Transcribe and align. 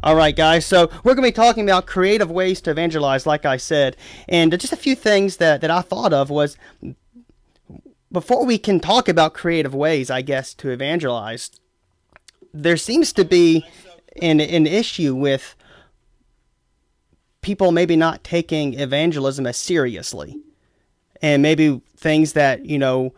All 0.00 0.14
right, 0.14 0.34
guys. 0.34 0.64
So 0.64 0.90
we're 1.02 1.14
going 1.14 1.24
to 1.24 1.28
be 1.28 1.32
talking 1.32 1.64
about 1.64 1.86
creative 1.86 2.30
ways 2.30 2.60
to 2.62 2.70
evangelize, 2.70 3.26
like 3.26 3.44
I 3.44 3.56
said, 3.56 3.96
and 4.28 4.56
just 4.58 4.72
a 4.72 4.76
few 4.76 4.94
things 4.94 5.38
that, 5.38 5.60
that 5.60 5.70
I 5.70 5.80
thought 5.80 6.12
of 6.12 6.30
was 6.30 6.56
before 8.12 8.46
we 8.46 8.58
can 8.58 8.78
talk 8.78 9.08
about 9.08 9.34
creative 9.34 9.74
ways, 9.74 10.08
I 10.08 10.22
guess, 10.22 10.54
to 10.54 10.70
evangelize. 10.70 11.50
There 12.54 12.76
seems 12.76 13.12
to 13.14 13.24
be 13.24 13.66
an 14.22 14.40
an 14.40 14.66
issue 14.66 15.14
with 15.14 15.56
people 17.42 17.72
maybe 17.72 17.96
not 17.96 18.24
taking 18.24 18.78
evangelism 18.78 19.46
as 19.46 19.56
seriously, 19.56 20.40
and 21.20 21.42
maybe 21.42 21.82
things 21.96 22.32
that 22.34 22.64
you 22.64 22.78
know 22.78 23.14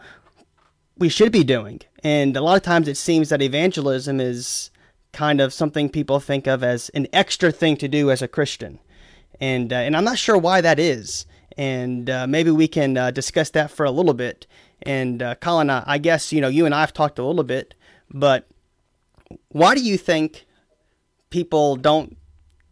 we 0.97 1.09
should 1.11 1.31
be 1.31 1.45
doing. 1.45 1.81
And 2.03 2.37
a 2.37 2.41
lot 2.41 2.57
of 2.57 2.63
times, 2.63 2.89
it 2.89 2.97
seems 2.97 3.29
that 3.29 3.43
evangelism 3.43 4.19
is 4.19 4.71
kind 5.13 5.41
of 5.41 5.53
something 5.53 5.89
people 5.89 6.21
think 6.21 6.47
of 6.47 6.63
as 6.63 6.89
an 6.91 7.07
extra 7.13 7.51
thing 7.51 7.77
to 7.79 7.89
do 7.89 8.11
as 8.11 8.23
a 8.23 8.29
Christian. 8.29 8.79
And, 9.41 9.73
uh, 9.73 9.77
and 9.77 9.97
I'm 9.97 10.05
not 10.05 10.19
sure 10.19 10.39
why 10.39 10.61
that 10.61 10.79
is. 10.79 11.27
And 11.57 12.09
uh, 12.09 12.27
maybe 12.27 12.51
we 12.51 12.69
can 12.69 12.97
uh, 12.97 13.11
discuss 13.11 13.51
that 13.51 13.71
for 13.71 13.85
a 13.85 13.91
little 13.91 14.15
bit. 14.15 14.47
And 14.83 15.23
uh, 15.23 15.35
Colin, 15.37 15.69
I 15.69 15.99
guess, 15.99 16.33
you 16.33 16.41
know, 16.41 16.49
you 16.49 16.65
and 16.65 16.75
I 16.75 16.81
have 16.81 16.93
talked 16.93 17.19
a 17.19 17.25
little 17.25 17.45
bit, 17.45 17.75
but 18.11 18.49
why 19.49 19.75
do 19.75 19.83
you 19.83 19.99
think 19.99 20.47
people 21.29 21.77
don't 21.77 22.17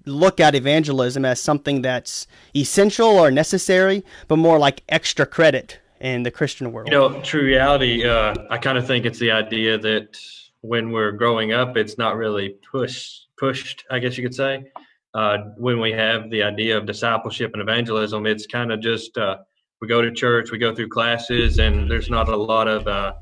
look 0.06 0.41
at 0.41 0.55
evangelism 0.55 1.25
as 1.25 1.41
something 1.41 1.83
that's 1.83 2.27
essential 2.56 3.09
or 3.09 3.30
necessary, 3.30 4.05
but 4.27 4.36
more 4.36 4.59
like 4.59 4.83
extra 4.89 5.27
credit 5.27 5.80
in 6.00 6.23
the 6.23 6.30
Christian 6.30 6.73
world? 6.73 6.89
You 6.89 6.95
know, 6.95 7.20
true 7.20 7.42
reality, 7.42 8.06
uh, 8.06 8.34
I 8.50 8.59
kind 8.59 8.78
of 8.78 8.86
think 8.86 9.05
it's 9.05 9.19
the 9.19 9.30
idea 9.30 9.77
that 9.78 10.19
when 10.68 10.92
we're 10.92 11.12
growing 11.12 11.52
up, 11.52 11.77
it's 11.77 11.96
not 11.96 12.16
really 12.16 12.56
pushed 12.70 13.28
pushed, 13.38 13.84
I 13.90 13.98
guess 13.98 14.16
you 14.19 14.22
could 14.22 14.34
say. 14.34 14.70
Uh, 15.14 15.38
when 15.56 15.80
we 15.80 15.92
have 15.92 16.28
the 16.30 16.42
idea 16.42 16.77
of 16.77 16.84
discipleship 16.84 17.52
and 17.55 17.62
evangelism, 17.62 18.27
it's 18.27 18.47
kind 18.47 18.70
of 18.70 18.80
just 18.80 19.16
uh, 19.16 19.39
we 19.80 19.89
go 19.89 20.02
to 20.02 20.12
church, 20.12 20.50
we 20.50 20.58
go 20.58 20.74
through 20.74 20.89
classes, 20.89 21.58
and 21.58 21.91
there's 21.91 22.11
not 22.11 22.28
a 22.28 22.36
lot 22.36 22.69
of 22.69 22.86
uh, 22.86 23.14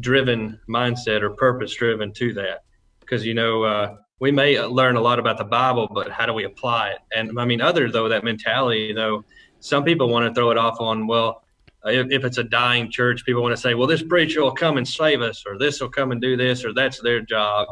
driven 0.00 0.58
mindset 0.68 1.22
or 1.22 1.30
purpose 1.30 1.74
driven 1.74 2.12
to 2.14 2.32
that. 2.34 2.64
Because 3.00 3.26
you 3.26 3.34
know, 3.34 3.64
uh, 3.64 3.96
we 4.20 4.32
may 4.32 4.58
learn 4.60 4.96
a 4.96 5.00
lot 5.00 5.18
about 5.18 5.36
the 5.36 5.44
Bible, 5.44 5.88
but 5.92 6.10
how 6.10 6.24
do 6.24 6.32
we 6.32 6.44
apply 6.44 6.90
it? 6.90 6.98
And 7.14 7.38
I 7.38 7.44
mean, 7.44 7.60
other 7.60 7.90
though 7.90 8.08
that 8.08 8.24
mentality, 8.24 8.94
though, 8.94 9.24
some 9.60 9.84
people 9.84 10.08
want 10.08 10.26
to 10.26 10.34
throw 10.34 10.50
it 10.50 10.56
off 10.56 10.80
on 10.80 11.06
well 11.06 11.42
Uh, 11.84 11.90
if, 11.90 12.10
if 12.10 12.24
it's 12.24 12.38
a 12.38 12.44
dying 12.44 12.90
church, 12.90 13.24
people 13.24 13.42
want 13.42 13.54
to 13.54 13.60
say, 13.60 13.74
well, 13.74 13.86
this 13.86 14.02
preacher 14.02 14.42
will 14.42 14.52
come 14.54 14.76
and 14.76 14.86
save 14.86 15.22
us, 15.22 15.44
or 15.46 15.58
this 15.58 15.80
will 15.80 15.88
come 15.88 16.12
and 16.12 16.20
do 16.20 16.36
this, 16.36 16.64
or 16.64 16.72
that's 16.72 17.00
their 17.00 17.20
job. 17.20 17.68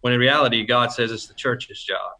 When 0.00 0.12
in 0.12 0.20
reality, 0.20 0.64
God 0.64 0.92
says 0.92 1.10
it's 1.10 1.26
the 1.26 1.34
church's 1.34 1.82
job. 1.82 2.12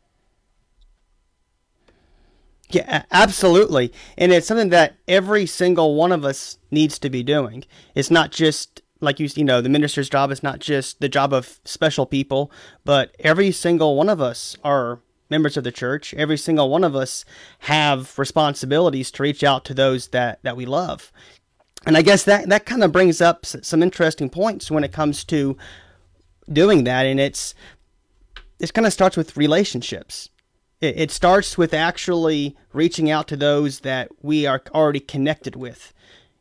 Yeah, 2.71 3.05
absolutely. 3.11 3.93
And 4.19 4.33
it's 4.33 4.47
something 4.47 4.69
that 4.71 4.97
every 5.07 5.47
single 5.47 5.95
one 5.95 6.13
of 6.13 6.25
us 6.25 6.59
needs 6.71 6.99
to 6.99 7.09
be 7.09 7.23
doing. 7.23 7.65
It's 7.95 8.11
not 8.11 8.31
just 8.31 8.83
like 9.01 9.21
you 9.21 9.29
you 9.35 9.45
know, 9.45 9.61
the 9.61 9.69
minister's 9.69 10.11
job 10.11 10.31
is 10.31 10.43
not 10.43 10.59
just 10.59 11.01
the 11.01 11.09
job 11.09 11.33
of 11.33 11.61
special 11.65 12.05
people, 12.05 12.51
but 12.85 13.15
every 13.21 13.53
single 13.53 13.97
one 13.97 14.09
of 14.09 14.21
us 14.21 14.57
are 14.65 15.01
members 15.31 15.57
of 15.57 15.65
the 15.65 15.73
church. 15.73 16.15
Every 16.15 16.37
single 16.37 16.71
one 16.71 16.85
of 16.85 16.97
us 16.97 17.25
have 17.61 18.19
responsibilities 18.19 19.11
to 19.13 19.23
reach 19.23 19.43
out 19.43 19.65
to 19.67 19.75
those 19.75 20.09
that 20.09 20.41
that 20.43 20.57
we 20.57 20.67
love. 20.67 21.13
And 21.87 21.97
I 21.97 22.03
guess 22.03 22.25
that 22.25 22.49
that 22.49 22.67
kind 22.67 22.83
of 22.83 22.93
brings 22.93 23.21
up 23.21 23.47
some 23.47 23.83
interesting 23.83 24.31
points 24.31 24.71
when 24.71 24.85
it 24.85 24.93
comes 24.93 25.25
to 25.25 25.57
doing 26.51 26.85
that 26.85 27.07
and 27.07 27.21
it's 27.21 27.55
it 28.59 28.73
kind 28.73 28.87
of 28.87 28.93
starts 28.93 29.17
with 29.17 29.37
relationships. 29.37 30.31
It, 30.81 30.99
it 30.99 31.11
starts 31.11 31.57
with 31.57 31.73
actually 31.73 32.57
reaching 32.73 33.11
out 33.11 33.29
to 33.29 33.37
those 33.37 33.81
that 33.81 34.11
we 34.23 34.47
are 34.47 34.63
already 34.75 35.01
connected 35.01 35.57
with. 35.57 35.93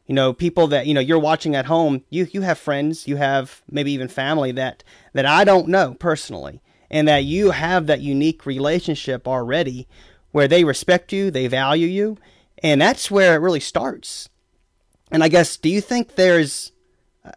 You 0.07 0.15
know, 0.15 0.33
people 0.33 0.67
that 0.67 0.87
you 0.87 0.93
know 0.93 1.01
you're 1.01 1.19
watching 1.19 1.55
at 1.55 1.65
home. 1.65 2.03
You 2.09 2.27
you 2.31 2.41
have 2.41 2.57
friends, 2.57 3.07
you 3.07 3.17
have 3.17 3.61
maybe 3.69 3.91
even 3.91 4.07
family 4.07 4.51
that 4.53 4.83
that 5.13 5.25
I 5.25 5.43
don't 5.43 5.67
know 5.67 5.95
personally, 5.99 6.61
and 6.89 7.07
that 7.07 7.23
you 7.23 7.51
have 7.51 7.87
that 7.87 8.01
unique 8.01 8.45
relationship 8.45 9.27
already 9.27 9.87
where 10.31 10.47
they 10.47 10.63
respect 10.63 11.11
you, 11.11 11.31
they 11.31 11.47
value 11.47 11.87
you, 11.87 12.17
and 12.63 12.81
that's 12.81 13.11
where 13.11 13.35
it 13.35 13.39
really 13.39 13.59
starts. 13.59 14.29
And 15.11 15.23
I 15.23 15.29
guess, 15.29 15.57
do 15.57 15.69
you 15.69 15.81
think 15.81 16.15
there's 16.15 16.71
uh, 17.23 17.31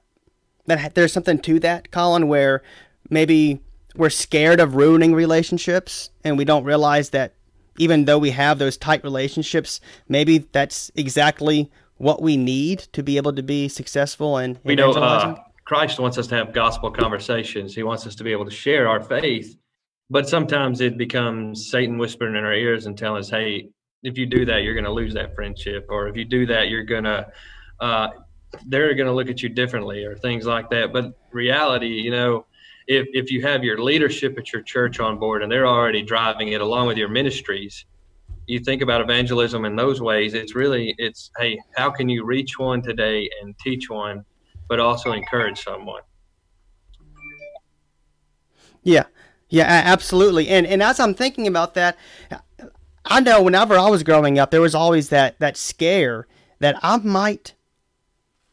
that 0.66 0.94
there's 0.94 1.12
something 1.12 1.38
to 1.40 1.60
that, 1.60 1.90
Colin, 1.90 2.28
where 2.28 2.62
maybe 3.08 3.60
we're 3.94 4.10
scared 4.10 4.60
of 4.60 4.76
ruining 4.76 5.14
relationships 5.14 6.10
and 6.24 6.38
we 6.38 6.44
don't 6.44 6.64
realize 6.64 7.10
that 7.10 7.34
even 7.78 8.04
though 8.04 8.18
we 8.18 8.30
have 8.30 8.58
those 8.58 8.76
tight 8.76 9.02
relationships, 9.02 9.80
maybe 10.08 10.38
that's 10.52 10.90
exactly 10.94 11.70
what 11.96 12.22
we 12.22 12.36
need 12.36 12.78
to 12.92 13.02
be 13.02 13.16
able 13.16 13.32
to 13.32 13.42
be 13.42 13.68
successful 13.68 14.36
and 14.36 14.58
we 14.64 14.74
know 14.74 14.92
uh, 14.92 15.34
Christ 15.70 16.00
wants 16.00 16.18
us 16.18 16.26
to 16.26 16.34
have 16.34 16.52
gospel 16.52 16.90
conversations. 16.90 17.76
He 17.76 17.84
wants 17.84 18.04
us 18.04 18.16
to 18.16 18.24
be 18.24 18.32
able 18.32 18.44
to 18.44 18.50
share 18.50 18.88
our 18.88 19.00
faith. 19.00 19.56
But 20.10 20.28
sometimes 20.28 20.80
it 20.80 20.98
becomes 20.98 21.70
Satan 21.70 21.96
whispering 21.96 22.34
in 22.34 22.42
our 22.42 22.52
ears 22.52 22.86
and 22.86 22.98
telling 22.98 23.20
us, 23.20 23.30
hey, 23.30 23.68
if 24.02 24.18
you 24.18 24.26
do 24.26 24.44
that, 24.46 24.64
you're 24.64 24.74
going 24.74 24.84
to 24.84 24.90
lose 24.90 25.14
that 25.14 25.32
friendship. 25.36 25.86
Or 25.88 26.08
if 26.08 26.16
you 26.16 26.24
do 26.24 26.44
that, 26.46 26.70
you're 26.70 26.82
going 26.82 27.04
to, 27.04 27.24
uh, 27.78 28.08
they're 28.66 28.94
going 28.94 29.06
to 29.06 29.12
look 29.12 29.28
at 29.28 29.44
you 29.44 29.48
differently 29.48 30.04
or 30.04 30.16
things 30.16 30.44
like 30.44 30.70
that. 30.70 30.92
But 30.92 31.16
reality, 31.30 31.86
you 31.86 32.10
know, 32.10 32.46
if, 32.88 33.06
if 33.12 33.30
you 33.30 33.40
have 33.42 33.62
your 33.62 33.78
leadership 33.80 34.36
at 34.38 34.52
your 34.52 34.62
church 34.62 34.98
on 34.98 35.20
board 35.20 35.44
and 35.44 35.52
they're 35.52 35.68
already 35.68 36.02
driving 36.02 36.48
it 36.48 36.60
along 36.60 36.88
with 36.88 36.96
your 36.96 37.08
ministries, 37.08 37.86
you 38.48 38.58
think 38.58 38.82
about 38.82 39.02
evangelism 39.02 39.64
in 39.64 39.76
those 39.76 40.00
ways, 40.00 40.34
it's 40.34 40.56
really, 40.56 40.96
it's, 40.98 41.30
hey, 41.38 41.60
how 41.76 41.92
can 41.92 42.08
you 42.08 42.24
reach 42.24 42.58
one 42.58 42.82
today 42.82 43.30
and 43.40 43.56
teach 43.60 43.88
one 43.88 44.24
but 44.70 44.78
also 44.78 45.12
encourage 45.12 45.62
someone. 45.62 46.00
Yeah, 48.82 49.06
yeah, 49.50 49.64
absolutely. 49.66 50.48
And 50.48 50.64
and 50.64 50.82
as 50.82 51.00
I'm 51.00 51.12
thinking 51.12 51.46
about 51.48 51.74
that, 51.74 51.98
I 53.04 53.20
know 53.20 53.42
whenever 53.42 53.76
I 53.76 53.90
was 53.90 54.04
growing 54.04 54.38
up, 54.38 54.52
there 54.52 54.60
was 54.60 54.74
always 54.74 55.08
that 55.10 55.38
that 55.40 55.56
scare 55.56 56.28
that 56.60 56.76
I 56.82 56.96
might 56.98 57.54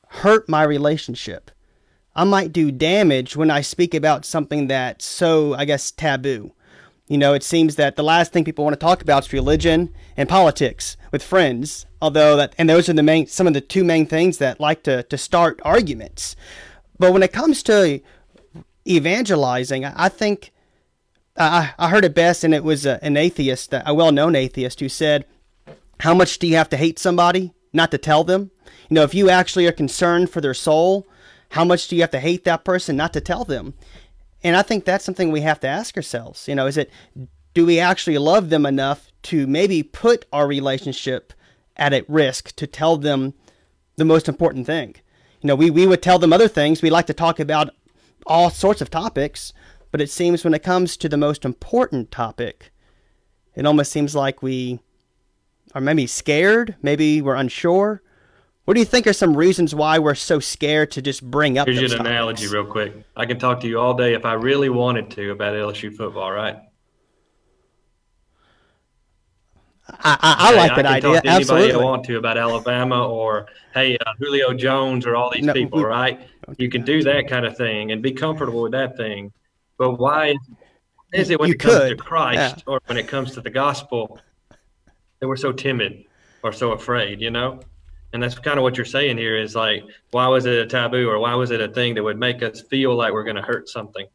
hurt 0.08 0.50
my 0.50 0.64
relationship. 0.64 1.52
I 2.16 2.24
might 2.24 2.52
do 2.52 2.72
damage 2.72 3.36
when 3.36 3.52
I 3.52 3.62
speak 3.62 3.94
about 3.94 4.26
something 4.26 4.68
that's 4.68 5.06
so, 5.06 5.54
I 5.54 5.66
guess, 5.66 5.92
taboo. 5.92 6.54
You 7.08 7.18
know, 7.18 7.34
it 7.34 7.44
seems 7.44 7.76
that 7.76 7.96
the 7.96 8.04
last 8.04 8.34
thing 8.34 8.44
people 8.44 8.66
want 8.66 8.74
to 8.74 8.86
talk 8.86 9.02
about 9.02 9.26
is 9.26 9.34
religion 9.34 9.94
and 10.18 10.28
politics 10.28 10.98
with 11.12 11.24
friends. 11.24 11.86
Although 12.02 12.36
that, 12.36 12.54
and 12.58 12.70
those 12.70 12.90
are 12.90 12.94
the 12.94 13.02
main, 13.02 13.28
some 13.28 13.48
of 13.48 13.54
the 13.54 13.62
two 13.62 13.86
main 13.86 14.06
things 14.06 14.40
that 14.40 14.60
like 14.60 14.84
to 14.84 15.04
to 15.04 15.18
start 15.18 15.60
arguments. 15.64 16.36
But 17.00 17.14
when 17.14 17.24
it 17.24 17.32
comes 17.32 17.64
to 17.64 18.02
evangelizing, 18.86 19.86
I 19.86 20.10
think 20.10 20.52
I, 21.38 21.74
I 21.80 21.90
heard 21.90 22.04
it 22.04 22.14
best, 22.14 22.44
and 22.44 22.54
it 22.54 22.64
was 22.64 22.86
a, 22.86 23.04
an 23.04 23.16
atheist, 23.16 23.74
a 23.74 23.94
well-known 23.94 24.36
atheist, 24.36 24.82
who 24.82 24.90
said, 24.90 25.26
"How 26.02 26.14
much 26.14 26.40
do 26.40 26.46
you 26.46 26.58
have 26.58 26.70
to 26.70 26.78
hate 26.78 27.00
somebody 27.00 27.54
not 27.72 27.90
to 27.92 27.98
tell 27.98 28.26
them? 28.26 28.52
You 28.90 28.96
know, 28.96 29.04
if 29.04 29.16
you 29.16 29.30
actually 29.30 29.66
are 29.66 29.72
concerned 29.72 30.30
for 30.30 30.42
their 30.42 30.54
soul, 30.54 31.08
how 31.52 31.64
much 31.64 31.88
do 31.88 31.96
you 31.96 32.02
have 32.02 32.12
to 32.12 32.20
hate 32.20 32.44
that 32.44 32.66
person 32.66 32.98
not 32.98 33.14
to 33.14 33.22
tell 33.22 33.46
them?" 33.46 33.76
And 34.44 34.56
I 34.56 34.62
think 34.62 34.86
that's 34.86 35.04
something 35.04 35.32
we 35.32 35.42
have 35.42 35.60
to 35.62 35.68
ask 35.68 35.96
ourselves. 35.98 36.48
You 36.48 36.56
know, 36.56 36.68
is 36.68 36.78
it 36.78 36.92
do 37.54 37.66
we 37.66 37.80
actually 37.80 38.18
love 38.18 38.50
them 38.50 38.66
enough 38.66 39.12
to 39.24 39.48
maybe 39.48 39.82
put 39.82 40.26
our 40.32 40.48
relationship 40.48 41.34
at 41.76 41.94
a 41.94 42.06
risk 42.08 42.56
to 42.56 42.68
tell 42.68 42.98
them 42.98 43.34
the 43.96 44.06
most 44.06 44.30
important 44.30 44.68
thing? 44.68 44.96
You 45.42 45.48
know, 45.48 45.56
we, 45.56 45.70
we 45.72 45.88
would 45.88 46.04
tell 46.04 46.20
them 46.20 46.34
other 46.34 46.48
things. 46.48 46.82
We 46.82 46.90
like 46.90 47.08
to 47.08 47.14
talk 47.14 47.40
about 47.40 47.74
all 48.28 48.50
sorts 48.50 48.82
of 48.82 48.92
topics, 48.92 49.54
but 49.92 50.02
it 50.02 50.10
seems 50.10 50.44
when 50.44 50.54
it 50.54 50.64
comes 50.64 50.98
to 50.98 51.10
the 51.10 51.18
most 51.18 51.46
important 51.46 52.12
topic, 52.12 52.72
it 53.56 53.66
almost 53.66 53.92
seems 53.92 54.16
like 54.16 54.44
we 54.44 54.80
are 55.74 55.82
maybe 55.82 56.06
scared, 56.06 56.76
maybe 56.82 57.22
we're 57.22 57.36
unsure, 57.36 58.02
what 58.68 58.74
do 58.74 58.82
you 58.82 58.86
think 58.86 59.08
are 59.08 59.14
some 59.14 59.38
reasons 59.38 59.74
why 59.74 59.98
we're 59.98 60.14
so 60.14 60.42
scared 60.42 60.92
to 60.92 61.02
just 61.02 61.24
bring 61.24 61.58
up? 61.58 61.70
Here's 61.70 61.94
an 61.94 62.02
analogy, 62.02 62.48
real 62.50 62.66
quick. 62.66 62.94
I 63.16 63.26
can 63.26 63.40
talk 63.40 63.62
to 63.62 63.68
you 63.68 63.80
all 63.80 63.94
day 63.94 64.14
if 64.14 64.26
I 64.26 64.34
really 64.34 64.68
wanted 64.68 65.10
to 65.12 65.32
about 65.32 65.54
LSU 65.54 65.96
football, 65.96 66.30
right? 66.30 66.58
I, 69.88 70.18
I, 70.22 70.36
I 70.52 70.56
like 70.58 70.76
that 70.76 70.86
I 70.86 70.98
idea. 70.98 71.22
Absolutely, 71.24 71.72
I 71.72 71.78
want 71.78 72.04
to 72.08 72.18
about 72.18 72.38
Alabama 72.38 73.08
or 73.08 73.48
hey 73.74 73.98
uh, 74.06 74.12
Julio 74.20 74.54
Jones 74.54 75.06
or 75.06 75.16
all 75.16 75.32
these 75.32 75.46
no, 75.46 75.54
people, 75.54 75.80
we, 75.80 75.86
right? 75.86 76.20
You 76.58 76.70
can 76.70 76.84
do 76.84 77.02
that 77.04 77.30
kind 77.30 77.46
of 77.46 77.56
thing 77.56 77.94
and 77.94 78.04
be 78.04 78.12
comfortable 78.12 78.64
with 78.64 78.74
that 78.74 78.98
thing. 78.98 79.32
But 79.78 79.92
why 79.92 80.36
is 81.14 81.30
it 81.30 81.40
when 81.40 81.52
it 81.52 81.60
comes 81.60 81.74
could. 81.74 81.90
to 81.98 82.04
Christ 82.04 82.58
yeah. 82.58 82.74
or 82.74 82.82
when 82.88 82.98
it 82.98 83.08
comes 83.08 83.32
to 83.36 83.40
the 83.40 83.50
gospel 83.50 84.20
that 85.22 85.28
we're 85.30 85.38
so 85.38 85.54
timid 85.54 86.04
or 86.44 86.52
so 86.52 86.74
afraid? 86.74 87.22
You 87.22 87.32
know. 87.32 87.62
And 88.14 88.24
that's 88.24 88.36
kind 88.40 88.58
of 88.58 88.64
what 88.64 88.78
you're 88.78 88.86
saying 88.86 89.18
here 89.18 89.36
is 89.36 89.56
like, 89.56 89.84
why 90.12 90.28
was 90.28 90.46
it 90.46 90.58
a 90.58 90.66
taboo 90.66 91.10
or 91.10 91.20
why 91.20 91.36
was 91.36 91.52
it 91.52 91.60
a 91.60 91.68
thing 91.68 91.94
that 91.96 92.04
would 92.04 92.18
make 92.18 92.42
us 92.42 92.62
feel 92.62 92.96
like 92.96 93.12
we're 93.12 93.24
going 93.24 93.36
to 93.36 93.42
hurt 93.42 93.68
something? 93.68 94.08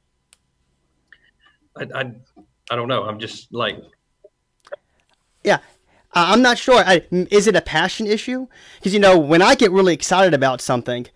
I, 1.76 1.86
I, 1.94 2.12
I 2.70 2.76
don't 2.76 2.88
know. 2.88 3.04
I'm 3.04 3.18
just 3.18 3.52
like, 3.52 3.78
yeah, 5.44 5.58
I'm 6.14 6.42
not 6.42 6.58
sure. 6.58 6.82
I, 6.84 7.06
is 7.10 7.46
it 7.46 7.56
a 7.56 7.62
passion 7.62 8.06
issue? 8.06 8.46
Because 8.78 8.92
you 8.92 9.00
know, 9.00 9.18
when 9.18 9.40
I 9.40 9.54
get 9.54 9.70
really 9.70 9.94
excited 9.94 10.34
about 10.34 10.60
something, 10.60 11.06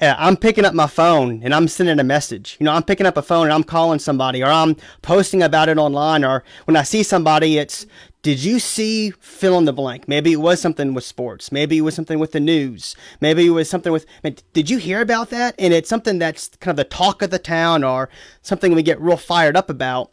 uh, 0.00 0.14
I'm 0.16 0.36
picking 0.36 0.64
up 0.64 0.74
my 0.74 0.86
phone 0.86 1.42
and 1.42 1.52
I'm 1.52 1.66
sending 1.66 1.98
a 1.98 2.04
message. 2.04 2.56
You 2.60 2.64
know, 2.64 2.72
I'm 2.72 2.84
picking 2.84 3.06
up 3.06 3.16
a 3.16 3.22
phone 3.22 3.46
and 3.46 3.52
I'm 3.52 3.64
calling 3.64 3.98
somebody, 3.98 4.44
or 4.44 4.46
I'm 4.46 4.76
posting 5.02 5.42
about 5.42 5.68
it 5.68 5.76
online, 5.76 6.24
or 6.24 6.44
when 6.66 6.76
I 6.76 6.84
see 6.84 7.02
somebody, 7.02 7.58
it's, 7.58 7.86
did 8.22 8.44
you 8.44 8.60
see 8.60 9.10
fill 9.18 9.58
in 9.58 9.64
the 9.64 9.72
blank? 9.72 10.06
Maybe 10.06 10.32
it 10.32 10.40
was 10.40 10.60
something 10.60 10.94
with 10.94 11.04
sports. 11.04 11.50
Maybe 11.50 11.78
it 11.78 11.82
was 11.82 11.94
something 11.96 12.20
with 12.20 12.30
the 12.30 12.40
news. 12.40 12.94
Maybe 13.20 13.46
it 13.46 13.50
was 13.50 13.68
something 13.68 13.92
with. 13.92 14.06
did 14.52 14.70
you 14.70 14.78
hear 14.78 15.00
about 15.00 15.30
that? 15.30 15.56
And 15.58 15.74
it's 15.74 15.88
something 15.88 16.20
that's 16.20 16.48
kind 16.60 16.70
of 16.70 16.76
the 16.76 16.84
talk 16.84 17.22
of 17.22 17.30
the 17.30 17.38
town, 17.40 17.82
or 17.82 18.08
something 18.40 18.72
we 18.72 18.82
get 18.82 19.00
real 19.00 19.16
fired 19.16 19.56
up 19.56 19.68
about 19.68 20.10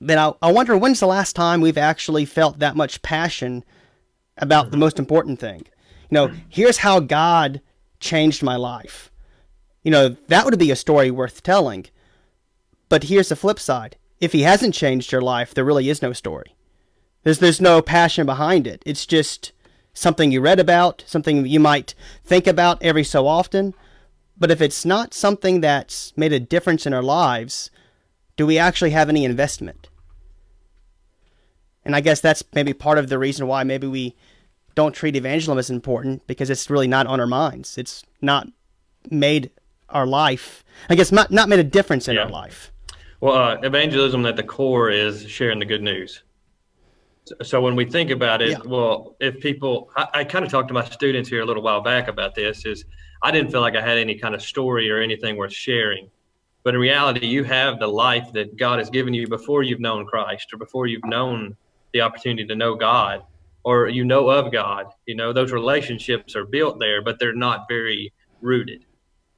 then 0.00 0.18
I, 0.18 0.32
I 0.42 0.52
wonder 0.52 0.76
when's 0.76 1.00
the 1.00 1.06
last 1.06 1.36
time 1.36 1.60
we've 1.60 1.78
actually 1.78 2.24
felt 2.24 2.58
that 2.58 2.76
much 2.76 3.02
passion 3.02 3.64
about 4.38 4.66
the 4.66 4.70
mm-hmm. 4.72 4.80
most 4.80 4.98
important 4.98 5.38
thing. 5.38 5.66
You 6.10 6.14
know, 6.14 6.32
here's 6.48 6.78
how 6.78 7.00
God 7.00 7.60
changed 8.00 8.42
my 8.42 8.56
life. 8.56 9.10
You 9.82 9.90
know, 9.90 10.16
that 10.28 10.44
would 10.44 10.58
be 10.58 10.70
a 10.70 10.76
story 10.76 11.10
worth 11.10 11.42
telling. 11.42 11.86
But 12.88 13.04
here's 13.04 13.28
the 13.28 13.36
flip 13.36 13.58
side. 13.60 13.96
If 14.20 14.32
he 14.32 14.42
hasn't 14.42 14.74
changed 14.74 15.12
your 15.12 15.22
life, 15.22 15.54
there 15.54 15.64
really 15.64 15.88
is 15.88 16.02
no 16.02 16.12
story. 16.12 16.54
There's 17.22 17.38
there's 17.38 17.60
no 17.60 17.82
passion 17.82 18.26
behind 18.26 18.66
it. 18.66 18.82
It's 18.86 19.06
just 19.06 19.52
something 19.92 20.32
you 20.32 20.40
read 20.40 20.58
about, 20.58 21.04
something 21.06 21.46
you 21.46 21.60
might 21.60 21.94
think 22.24 22.46
about 22.46 22.82
every 22.82 23.04
so 23.04 23.26
often. 23.26 23.74
But 24.38 24.50
if 24.50 24.62
it's 24.62 24.86
not 24.86 25.12
something 25.12 25.60
that's 25.60 26.16
made 26.16 26.32
a 26.32 26.40
difference 26.40 26.86
in 26.86 26.94
our 26.94 27.02
lives, 27.02 27.70
do 28.36 28.46
we 28.46 28.56
actually 28.56 28.90
have 28.90 29.10
any 29.10 29.26
investment? 29.26 29.89
And 31.84 31.96
I 31.96 32.00
guess 32.00 32.20
that's 32.20 32.42
maybe 32.54 32.72
part 32.72 32.98
of 32.98 33.08
the 33.08 33.18
reason 33.18 33.46
why 33.46 33.64
maybe 33.64 33.86
we 33.86 34.14
don't 34.74 34.94
treat 34.94 35.16
evangelism 35.16 35.58
as 35.58 35.70
important 35.70 36.26
because 36.26 36.50
it's 36.50 36.68
really 36.70 36.88
not 36.88 37.06
on 37.06 37.20
our 37.20 37.26
minds. 37.26 37.78
It's 37.78 38.04
not 38.20 38.48
made 39.10 39.50
our 39.88 40.06
life, 40.06 40.64
I 40.88 40.94
guess, 40.94 41.10
not, 41.10 41.30
not 41.30 41.48
made 41.48 41.58
a 41.58 41.64
difference 41.64 42.08
in 42.08 42.16
yeah. 42.16 42.22
our 42.22 42.30
life. 42.30 42.72
Well, 43.20 43.34
uh, 43.34 43.60
evangelism 43.62 44.24
at 44.26 44.36
the 44.36 44.42
core 44.42 44.90
is 44.90 45.28
sharing 45.28 45.58
the 45.58 45.64
good 45.64 45.82
news. 45.82 46.22
So, 47.42 47.60
when 47.60 47.76
we 47.76 47.84
think 47.84 48.10
about 48.10 48.40
it, 48.42 48.50
yeah. 48.50 48.58
well, 48.64 49.14
if 49.20 49.38
people, 49.40 49.90
I, 49.94 50.08
I 50.14 50.24
kind 50.24 50.44
of 50.44 50.50
talked 50.50 50.68
to 50.68 50.74
my 50.74 50.84
students 50.84 51.28
here 51.28 51.42
a 51.42 51.44
little 51.44 51.62
while 51.62 51.80
back 51.80 52.08
about 52.08 52.34
this, 52.34 52.64
is 52.64 52.84
I 53.22 53.30
didn't 53.30 53.52
feel 53.52 53.60
like 53.60 53.76
I 53.76 53.82
had 53.82 53.98
any 53.98 54.18
kind 54.18 54.34
of 54.34 54.42
story 54.42 54.90
or 54.90 55.00
anything 55.00 55.36
worth 55.36 55.52
sharing. 55.52 56.10
But 56.62 56.74
in 56.74 56.80
reality, 56.80 57.26
you 57.26 57.44
have 57.44 57.78
the 57.78 57.86
life 57.86 58.32
that 58.32 58.56
God 58.56 58.78
has 58.78 58.90
given 58.90 59.14
you 59.14 59.28
before 59.28 59.62
you've 59.62 59.80
known 59.80 60.06
Christ 60.06 60.52
or 60.52 60.56
before 60.56 60.86
you've 60.86 61.04
known 61.04 61.56
the 61.92 62.00
opportunity 62.00 62.46
to 62.46 62.54
know 62.54 62.74
God 62.74 63.22
or 63.64 63.88
you 63.88 64.04
know 64.04 64.28
of 64.28 64.52
God. 64.52 64.86
You 65.06 65.14
know, 65.14 65.32
those 65.32 65.52
relationships 65.52 66.36
are 66.36 66.44
built 66.44 66.78
there, 66.78 67.02
but 67.02 67.18
they're 67.18 67.34
not 67.34 67.66
very 67.68 68.12
rooted 68.40 68.84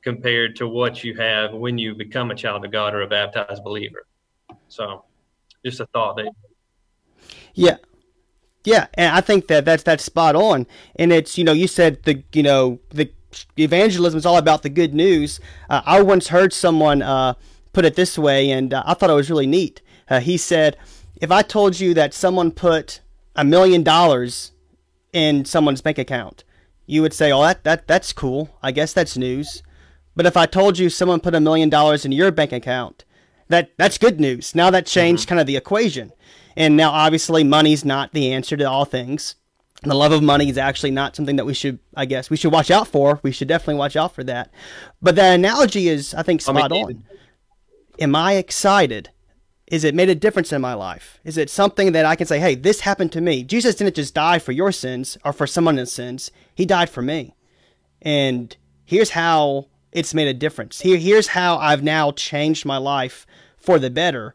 compared 0.03 0.57
to 0.57 0.69
what 0.69 1.05
you 1.05 1.15
have 1.15 1.53
when 1.53 1.79
you 1.79 1.95
become 1.95 2.31
a 2.31 2.35
child 2.35 2.65
of 2.65 2.73
God 2.73 2.95
or 2.95 3.03
a 3.03 3.07
baptized 3.07 3.63
believer. 3.63 4.07
So, 4.69 5.05
just 5.65 5.81
a 5.81 5.87
thought 5.87 6.17
there. 6.17 6.31
Yeah. 7.55 7.77
Yeah, 8.65 8.87
and 8.95 9.13
I 9.13 9.21
think 9.21 9.49
that 9.49 9.65
that's 9.65 9.83
that's 9.83 10.05
spot 10.05 10.37
on. 10.37 10.69
And 10.95 11.13
it's 11.13 11.37
you 11.37 11.43
know 11.43 11.53
you 11.53 11.67
said 11.67 12.05
the 12.05 12.23
you 12.33 12.45
know 12.45 12.79
the 12.91 13.11
evangelism 13.59 14.17
is 14.17 14.25
all 14.25 14.37
about 14.37 14.63
the 14.63 14.69
good 14.69 14.95
news. 14.95 15.41
Uh, 15.69 15.83
I 15.85 16.01
once 16.03 16.29
heard 16.29 16.53
someone 16.53 17.03
uh, 17.03 17.35
put 17.73 17.85
it 17.85 17.97
this 17.97 18.17
way, 18.17 18.51
and 18.51 18.73
uh, 18.73 18.85
I 18.87 18.95
thought 18.95 19.11
it 19.11 19.15
was 19.15 19.31
really 19.31 19.49
neat. 19.49 19.81
Uh, 20.09 20.21
he 20.21 20.37
said, 20.37 20.77
if 21.17 21.31
I 21.31 21.43
told 21.43 21.79
you 21.79 21.95
that 21.95 22.15
someone 22.15 22.51
put 22.51 23.01
a 23.37 23.45
million 23.45 23.83
dollars 23.83 24.53
in 25.13 25.45
someone's 25.45 25.81
bank 25.81 25.99
account, 25.99 26.45
you 26.87 27.03
would 27.03 27.13
say, 27.13 27.33
"Oh, 27.33 27.43
that, 27.43 27.65
that 27.65 27.87
that's 27.87 28.13
cool. 28.13 28.51
I 28.63 28.73
guess 28.73 28.93
that's 28.93 29.17
news." 29.17 29.63
But 30.15 30.27
if 30.27 30.37
I 30.37 30.47
told 30.47 30.79
you 30.79 30.91
someone 30.91 31.21
put 31.21 31.35
a 31.35 31.41
million 31.41 31.71
dollars 31.71 32.05
in 32.05 32.13
your 32.13 32.31
bank 32.31 32.53
account, 32.53 33.05
that 33.49 33.71
that's 33.79 33.99
good 33.99 34.21
news. 34.21 34.55
Now 34.55 34.71
that 34.71 34.87
changed 34.87 35.23
mm-hmm. 35.23 35.29
kind 35.31 35.41
of 35.41 35.47
the 35.47 35.57
equation. 35.57 36.13
And 36.57 36.77
now 36.77 36.91
obviously 36.91 37.45
money's 37.45 37.85
not 37.85 38.13
the 38.13 38.33
answer 38.33 38.57
to 38.57 38.65
all 38.69 38.85
things. 38.85 39.37
The 39.83 39.95
love 39.95 40.13
of 40.13 40.23
money 40.23 40.49
is 40.49 40.59
actually 40.59 40.93
not 40.93 41.17
something 41.17 41.37
that 41.37 41.47
we 41.47 41.55
should, 41.55 41.81
I 41.97 42.05
guess, 42.05 42.31
we 42.31 42.37
should 42.37 42.53
watch 42.53 42.71
out 42.71 42.87
for. 42.87 43.19
We 43.23 43.33
should 43.33 43.49
definitely 43.49 43.77
watch 43.77 43.97
out 43.97 44.15
for 44.15 44.23
that. 44.25 44.53
But 45.01 45.17
the 45.17 45.25
analogy 45.25 45.89
is, 45.89 46.15
I 46.15 46.23
think, 46.23 46.41
spot 46.41 46.71
I 46.71 46.75
mean, 46.75 46.85
on. 46.85 47.05
Am 47.99 48.15
I 48.15 48.35
excited 48.35 49.11
is 49.73 49.85
it 49.85 49.95
made 49.95 50.11
a 50.11 50.15
difference 50.15 50.53
in 50.53 50.61
my 50.61 50.75
life? 50.75 51.19
Is 51.25 51.39
it 51.39 51.49
something 51.49 51.93
that 51.93 52.05
I 52.05 52.15
can 52.15 52.27
say, 52.27 52.39
hey, 52.39 52.55
this 52.55 52.81
happened 52.81 53.11
to 53.13 53.23
me? 53.23 53.43
Jesus 53.43 53.75
didn't 53.75 53.97
just 53.97 54.15
die 54.15 54.39
for 54.39 54.53
your 54.53 54.71
sins 54.71 55.17
or 55.25 55.33
for 55.33 55.47
someone 55.47 55.79
else's 55.79 55.95
sins. 55.95 56.31
He 56.55 56.67
died 56.67 56.91
for 56.91 57.01
me. 57.01 57.35
And 58.03 58.55
here's 58.85 59.11
how 59.11 59.69
it's 59.91 60.13
made 60.13 60.29
a 60.29 60.35
difference. 60.35 60.83
Here, 60.83 60.99
here's 60.99 61.29
how 61.29 61.57
I've 61.57 61.83
now 61.83 62.13
changed 62.13 62.67
my 62.67 62.77
life 62.77 63.27
for 63.57 63.79
the 63.79 63.89
better. 63.89 64.35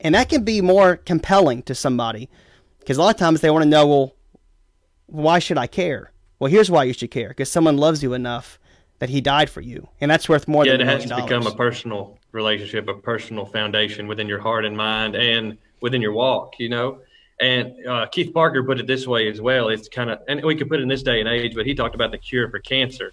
And 0.00 0.14
that 0.14 0.28
can 0.28 0.44
be 0.44 0.60
more 0.60 0.96
compelling 0.98 1.62
to 1.62 1.74
somebody 1.74 2.28
because 2.80 2.98
a 2.98 3.00
lot 3.00 3.14
of 3.14 3.18
times 3.18 3.40
they 3.40 3.50
want 3.50 3.62
to 3.62 3.68
know, 3.68 3.86
well, 3.86 4.14
why 5.06 5.38
should 5.38 5.56
I 5.56 5.66
care? 5.66 6.12
Well, 6.38 6.50
here's 6.50 6.70
why 6.70 6.84
you 6.84 6.92
should 6.92 7.10
care 7.10 7.28
because 7.28 7.50
someone 7.50 7.78
loves 7.78 8.02
you 8.02 8.12
enough 8.12 8.58
that 8.98 9.08
he 9.10 9.20
died 9.20 9.50
for 9.50 9.60
you. 9.60 9.88
And 10.00 10.10
that's 10.10 10.28
worth 10.28 10.48
more 10.48 10.64
yeah, 10.64 10.72
than 10.72 10.82
it 10.82 10.86
has 10.86 11.04
to 11.06 11.16
become 11.16 11.46
a 11.46 11.54
personal 11.54 12.18
relationship, 12.32 12.88
a 12.88 12.94
personal 12.94 13.44
foundation 13.46 14.06
within 14.06 14.28
your 14.28 14.40
heart 14.40 14.64
and 14.64 14.76
mind 14.76 15.16
and 15.16 15.58
within 15.80 16.00
your 16.00 16.12
walk, 16.12 16.54
you 16.58 16.68
know. 16.68 17.00
And 17.40 17.86
uh, 17.86 18.06
Keith 18.06 18.32
Parker 18.32 18.62
put 18.62 18.78
it 18.78 18.86
this 18.86 19.06
way 19.06 19.28
as 19.28 19.40
well. 19.40 19.68
It's 19.68 19.88
kind 19.88 20.10
of, 20.10 20.20
and 20.28 20.42
we 20.44 20.54
could 20.54 20.68
put 20.68 20.78
it 20.78 20.84
in 20.84 20.88
this 20.88 21.02
day 21.02 21.20
and 21.20 21.28
age, 21.28 21.54
but 21.54 21.66
he 21.66 21.74
talked 21.74 21.94
about 21.94 22.12
the 22.12 22.18
cure 22.18 22.48
for 22.48 22.60
cancer. 22.60 23.12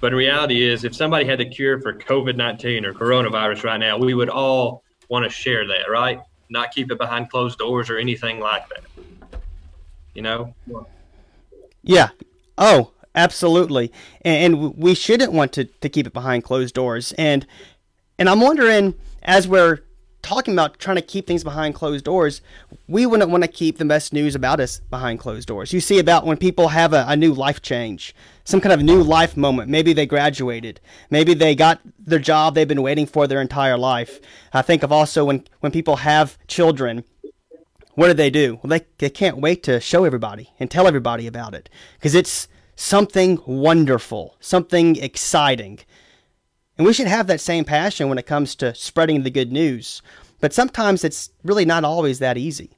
But 0.00 0.14
reality 0.14 0.62
is, 0.62 0.84
if 0.84 0.96
somebody 0.96 1.26
had 1.26 1.38
the 1.38 1.44
cure 1.44 1.78
for 1.78 1.92
COVID 1.92 2.36
19 2.36 2.86
or 2.86 2.94
coronavirus 2.94 3.64
right 3.64 3.78
now, 3.78 3.98
we 3.98 4.14
would 4.14 4.30
all 4.30 4.82
want 5.10 5.24
to 5.24 5.30
share 5.30 5.66
that, 5.68 5.90
right? 5.90 6.20
Not 6.48 6.72
keep 6.72 6.90
it 6.90 6.96
behind 6.96 7.30
closed 7.30 7.58
doors 7.58 7.90
or 7.90 7.98
anything 7.98 8.40
like 8.40 8.64
that. 8.70 9.40
You 10.14 10.22
know? 10.22 10.54
Yeah. 11.82 12.08
Oh, 12.56 12.92
absolutely. 13.14 13.92
And, 14.22 14.76
we 14.76 14.94
shouldn't 14.94 15.32
want 15.32 15.52
to, 15.54 15.64
to 15.64 15.88
keep 15.88 16.06
it 16.06 16.12
behind 16.12 16.44
closed 16.44 16.74
doors. 16.74 17.12
And 17.12 17.46
and 18.18 18.28
I'm 18.28 18.42
wondering, 18.42 18.94
as 19.22 19.48
we're 19.48 19.78
talking 20.22 20.52
about 20.52 20.78
trying 20.78 20.96
to 20.96 21.02
keep 21.02 21.26
things 21.26 21.42
behind 21.42 21.74
closed 21.74 22.04
doors, 22.04 22.42
we 22.86 23.06
wouldn't 23.06 23.30
want 23.30 23.44
to 23.44 23.48
keep 23.48 23.78
the 23.78 23.84
best 23.86 24.12
news 24.12 24.34
about 24.34 24.60
us 24.60 24.80
behind 24.90 25.18
closed 25.18 25.48
doors. 25.48 25.72
You 25.72 25.80
see 25.80 25.98
about 25.98 26.26
when 26.26 26.36
people 26.36 26.68
have 26.68 26.92
a, 26.92 27.06
a, 27.08 27.16
new 27.16 27.32
life 27.32 27.62
change, 27.62 28.14
some 28.44 28.60
kind 28.60 28.72
of 28.72 28.82
new 28.82 29.02
life 29.02 29.36
moment. 29.38 29.70
Maybe 29.70 29.94
they 29.94 30.04
graduated. 30.04 30.80
Maybe 31.08 31.32
they 31.32 31.54
got 31.54 31.80
their 31.98 32.18
job 32.18 32.54
they've 32.54 32.68
been 32.68 32.82
waiting 32.82 33.06
for 33.06 33.26
their 33.26 33.40
entire 33.40 33.78
life. 33.78 34.20
I 34.52 34.62
think 34.62 34.82
of 34.82 34.92
also 34.92 35.24
when, 35.24 35.44
when 35.60 35.72
people 35.72 35.96
have 35.96 36.38
children. 36.46 37.04
What 37.94 38.08
do 38.08 38.14
they 38.14 38.30
do? 38.30 38.60
Well, 38.62 38.78
they, 38.78 38.86
they 38.98 39.10
can't 39.10 39.38
wait 39.38 39.62
to 39.64 39.80
show 39.80 40.04
everybody 40.04 40.50
and 40.60 40.70
tell 40.70 40.86
everybody 40.86 41.26
about 41.26 41.54
it 41.54 41.68
because 41.94 42.14
it's 42.14 42.48
something 42.80 43.38
wonderful, 43.46 44.36
something 44.40 44.96
exciting. 44.96 45.78
And 46.78 46.86
we 46.86 46.94
should 46.94 47.08
have 47.08 47.26
that 47.26 47.40
same 47.40 47.66
passion 47.66 48.08
when 48.08 48.16
it 48.16 48.26
comes 48.26 48.54
to 48.56 48.74
spreading 48.74 49.22
the 49.22 49.30
good 49.30 49.52
news. 49.52 50.00
But 50.40 50.54
sometimes 50.54 51.04
it's 51.04 51.30
really 51.44 51.66
not 51.66 51.84
always 51.84 52.20
that 52.20 52.38
easy. 52.38 52.70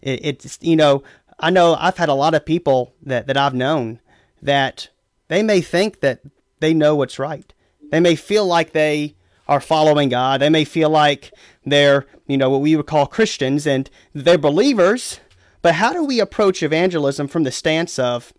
It, 0.00 0.24
it's, 0.24 0.58
you 0.62 0.76
know, 0.76 1.02
I 1.38 1.50
know 1.50 1.76
I've 1.78 1.98
had 1.98 2.08
a 2.08 2.14
lot 2.14 2.32
of 2.32 2.46
people 2.46 2.94
that, 3.02 3.26
that 3.26 3.36
I've 3.36 3.52
known 3.52 4.00
that 4.40 4.88
they 5.28 5.42
may 5.42 5.60
think 5.60 6.00
that 6.00 6.22
they 6.60 6.72
know 6.72 6.96
what's 6.96 7.18
right. 7.18 7.52
They 7.90 8.00
may 8.00 8.16
feel 8.16 8.46
like 8.46 8.72
they 8.72 9.14
are 9.46 9.60
following 9.60 10.08
God. 10.08 10.40
They 10.40 10.48
may 10.48 10.64
feel 10.64 10.88
like 10.88 11.34
they're, 11.66 12.06
you 12.26 12.38
know, 12.38 12.48
what 12.48 12.62
we 12.62 12.76
would 12.76 12.86
call 12.86 13.06
Christians 13.06 13.66
and 13.66 13.90
they're 14.14 14.38
believers. 14.38 15.20
But 15.60 15.74
how 15.74 15.92
do 15.92 16.02
we 16.02 16.18
approach 16.18 16.62
evangelism 16.62 17.28
from 17.28 17.42
the 17.42 17.52
stance 17.52 17.98
of 17.98 18.32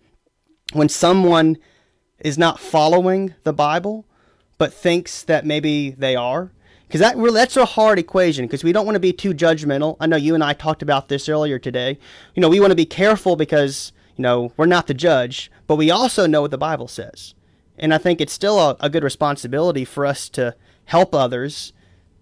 when 0.74 0.90
someone 0.90 1.58
is 2.20 2.38
not 2.38 2.60
following 2.60 3.34
the 3.44 3.54
Bible, 3.54 4.06
but 4.58 4.74
thinks 4.74 5.24
that 5.24 5.46
maybe 5.46 5.92
they 5.92 6.16
are 6.16 6.52
because 6.92 7.00
that 7.00 7.16
really 7.16 7.36
that's 7.36 7.56
a 7.56 7.64
hard 7.64 7.98
equation 7.98 8.46
because 8.46 8.66
we 8.66 8.74
don't 8.74 8.86
want 8.86 8.98
to 8.98 9.00
be 9.00 9.14
too 9.14 9.34
judgmental. 9.34 9.96
I 10.02 10.08
know 10.08 10.18
you 10.18 10.36
and 10.36 10.44
I 10.44 10.52
talked 10.52 10.82
about 10.82 11.08
this 11.08 11.30
earlier 11.30 11.58
today. 11.58 11.98
You 12.36 12.42
know, 12.42 12.50
we 12.50 12.60
want 12.60 12.72
to 12.72 12.76
be 12.76 12.86
careful 12.86 13.38
because 13.38 13.94
you 14.18 14.24
know 14.24 14.52
we're 14.58 14.66
not 14.66 14.88
the 14.88 14.94
judge, 14.94 15.50
but 15.68 15.78
we 15.78 15.90
also 15.90 16.28
know 16.28 16.42
what 16.42 16.52
the 16.52 16.58
Bible 16.58 16.90
says, 16.90 17.34
and 17.78 17.94
I 17.94 17.98
think 17.98 18.20
it's 18.20 18.34
still 18.34 18.60
a, 18.60 18.76
a 18.82 18.90
good 18.90 19.06
responsibility 19.06 19.86
for 19.86 20.06
us 20.06 20.28
to 20.30 20.54
help 20.84 21.16
others 21.16 21.72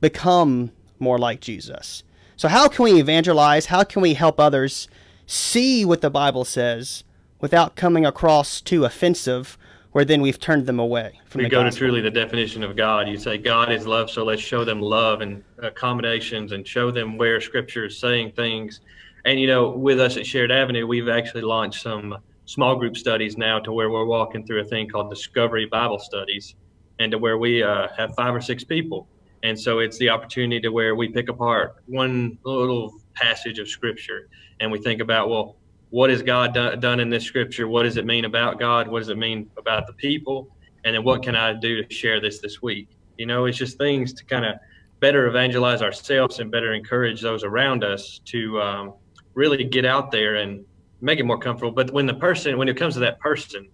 become 0.02 0.72
more 1.00 1.18
like 1.18 1.42
Jesus. 1.42 2.04
So 2.36 2.48
how 2.48 2.68
can 2.68 2.84
we 2.84 3.00
evangelize? 3.00 3.66
How 3.66 3.84
can 3.84 4.04
we 4.04 4.14
help 4.14 4.40
others 4.40 4.88
see 5.26 5.84
what 5.84 6.02
the 6.02 6.12
Bible 6.12 6.46
says 6.46 7.04
without 7.40 7.76
coming 7.76 8.06
across 8.06 8.62
too 8.62 8.86
offensive 8.86 9.58
where 9.92 10.06
then 10.06 10.22
we've 10.22 10.40
turned 10.40 10.68
them 10.68 10.80
away 10.80 11.20
from 11.26 11.40
we 11.40 11.46
the 11.46 11.50
go 11.50 11.64
gospel. 11.64 11.72
to 11.72 11.78
truly 11.78 12.02
the 12.02 12.12
definition 12.12 12.64
of 12.64 12.76
God. 12.76 13.08
You 13.08 13.18
say 13.18 13.38
God 13.38 13.72
is 13.72 13.88
love, 13.88 14.10
so 14.10 14.24
let's 14.24 14.42
show 14.42 14.64
them 14.64 14.82
love 14.82 15.22
and 15.22 15.44
accommodations 15.58 16.52
and 16.52 16.68
show 16.68 16.92
them 16.92 17.18
where 17.18 17.42
Scripture 17.42 17.86
is 17.86 17.98
saying 17.98 18.34
things. 18.34 18.82
And 19.26 19.40
you 19.40 19.48
know, 19.48 19.70
with 19.70 20.00
us 20.00 20.18
at 20.18 20.26
Sharon 20.26 20.52
Avenue, 20.52 20.86
we've 20.86 21.10
actually 21.10 21.42
launched 21.42 21.82
some 21.82 22.18
small 22.46 22.76
group 22.76 22.98
studies 22.98 23.38
now 23.38 23.60
to 23.60 23.72
where 23.72 23.90
we're 23.90 24.06
walking 24.06 24.46
through 24.46 24.62
a 24.62 24.66
thing 24.66 24.88
called 24.88 25.10
Discovery 25.10 25.66
Bible 25.66 26.00
Studies, 26.00 26.56
and 27.00 27.12
to 27.12 27.18
where 27.18 27.38
we 27.38 27.64
uh, 27.64 27.88
have 27.98 28.14
five 28.16 28.34
or 28.34 28.42
six 28.42 28.64
people. 28.64 29.08
And 29.42 29.58
so 29.58 29.80
it's 29.80 29.98
the 29.98 30.10
opportunity 30.10 30.60
to 30.62 30.70
where 30.70 30.96
we 30.96 31.08
pick 31.08 31.30
apart 31.30 31.78
one 31.86 32.38
little 32.44 32.94
passage 33.14 33.58
of 33.58 33.70
Scripture 33.70 34.28
and 34.60 34.72
we 34.72 34.80
think 34.80 35.02
about, 35.02 35.30
well, 35.30 35.56
what 35.90 36.10
has 36.10 36.22
God 36.22 36.54
do- 36.54 36.76
done 36.76 37.00
in 37.00 37.10
this 37.10 37.24
Scripture? 37.24 37.68
What 37.68 37.84
does 37.84 37.98
it 37.98 38.06
mean 38.06 38.26
about 38.26 38.60
God? 38.60 38.88
What 38.88 39.00
does 39.00 39.10
it 39.10 39.18
mean 39.18 39.50
about 39.58 39.88
the 39.88 39.94
people? 39.94 40.56
And 40.86 40.96
then 40.96 41.04
what 41.04 41.24
can 41.24 41.36
I 41.36 41.54
do 41.54 41.84
to 41.84 41.94
share 41.94 42.22
this 42.22 42.40
this 42.40 42.62
week? 42.62 42.90
You 43.18 43.26
know, 43.26 43.46
it's 43.46 43.58
just 43.58 43.78
things 43.78 44.14
to 44.14 44.24
kind 44.26 44.46
of 44.46 44.56
better 45.00 45.28
evangelize 45.28 45.82
ourselves 45.82 46.40
and 46.40 46.52
better 46.52 46.74
encourage 46.74 47.22
those 47.22 47.44
around 47.44 47.84
us 47.84 48.20
to 48.26 48.62
um, 48.62 48.94
really 49.34 49.64
get 49.64 49.86
out 49.86 50.12
there 50.12 50.36
and 50.36 50.64
make 51.02 51.20
it 51.20 51.24
more 51.24 51.38
comfortable. 51.38 51.72
But 51.72 51.92
when 51.92 52.06
the 52.06 52.14
person, 52.14 52.58
when 52.58 52.70
it 52.70 52.78
comes 52.78 52.94
to 52.96 53.00
that 53.02 53.20
person, 53.20 53.70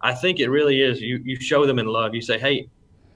I 0.00 0.14
think 0.14 0.40
it 0.40 0.48
really 0.48 0.80
is 0.80 1.00
you, 1.00 1.20
you 1.24 1.36
show 1.36 1.66
them 1.66 1.78
in 1.78 1.86
love. 1.86 2.14
You 2.14 2.22
say, 2.22 2.38
hey, 2.38 2.68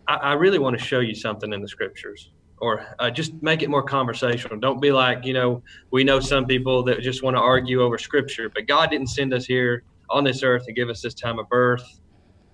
I, 0.09 0.15
I 0.15 0.33
really 0.33 0.59
want 0.59 0.79
to 0.79 0.85
show 0.85 1.01
you 1.01 1.15
something 1.15 1.53
in 1.53 1.63
the 1.63 1.69
scriptures. 1.69 2.31
Or 2.63 2.87
uh, 3.01 3.11
just 3.11 3.35
make 3.43 3.63
it 3.63 3.69
more 3.69 3.83
conversational. 3.83 4.57
Don't 4.61 4.81
be 4.81 4.93
like, 4.93 5.25
you 5.25 5.33
know, 5.33 5.63
we 5.91 6.05
know 6.05 6.21
some 6.21 6.47
people 6.47 6.85
that 6.85 7.01
just 7.01 7.25
want 7.25 7.37
to 7.37 7.41
argue 7.41 7.83
over 7.83 7.99
scripture, 7.99 8.49
but 8.49 8.69
God 8.69 8.89
didn't 8.89 9.09
send 9.09 9.35
us 9.35 9.45
here 9.45 9.83
on 10.09 10.23
this 10.23 10.45
earth 10.45 10.65
to 10.67 10.73
give 10.73 10.89
us 10.89 11.03
this 11.03 11.13
time 11.13 11.41
of 11.41 11.49
birth 11.49 11.83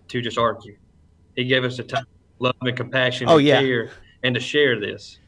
to 0.08 0.22
just 0.22 0.38
argue. 0.38 0.78
He 1.36 1.44
gave 1.44 1.62
us 1.62 1.78
a 1.78 1.82
time 1.82 2.04
of 2.04 2.40
love 2.40 2.54
and 2.62 2.74
compassion 2.74 3.28
Oh, 3.28 3.36
and 3.36 3.46
yeah. 3.46 3.60
care 3.60 3.90
and 4.22 4.34
to 4.34 4.40
share 4.40 4.80
this. 4.80 5.18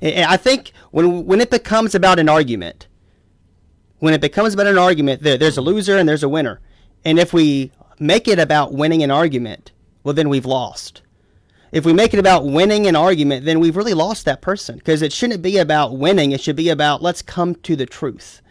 And 0.00 0.24
I 0.24 0.38
think 0.38 0.72
when 0.92 1.26
when 1.26 1.42
it 1.42 1.50
becomes 1.50 1.94
about 1.94 2.18
an 2.18 2.28
argument, 2.30 2.88
when 3.98 4.14
it 4.14 4.22
becomes 4.22 4.54
about 4.54 4.66
an 4.66 4.78
argument, 4.78 5.22
there, 5.22 5.36
there's 5.36 5.58
a 5.58 5.60
loser 5.60 5.98
and 5.98 6.08
there's 6.08 6.22
a 6.22 6.28
winner. 6.28 6.60
And 7.04 7.18
if 7.18 7.34
we 7.34 7.70
make 7.98 8.28
it 8.28 8.38
about 8.38 8.72
winning 8.72 9.02
an 9.02 9.10
argument, 9.10 9.72
well, 10.04 10.14
then 10.14 10.30
we've 10.30 10.46
lost. 10.46 11.02
If 11.72 11.86
we 11.86 11.94
make 11.94 12.12
it 12.12 12.20
about 12.20 12.44
winning 12.44 12.86
an 12.86 12.94
argument, 12.94 13.46
then 13.46 13.58
we've 13.58 13.76
really 13.76 13.94
lost 13.94 14.26
that 14.26 14.42
person 14.42 14.76
because 14.76 15.00
it 15.00 15.12
shouldn't 15.12 15.40
be 15.40 15.56
about 15.56 15.96
winning. 15.96 16.32
It 16.32 16.40
should 16.42 16.54
be 16.56 16.68
about 16.68 17.02
let's 17.02 17.22
come 17.22 17.54
to 17.56 17.74
the 17.74 17.86
truth. 17.86 18.42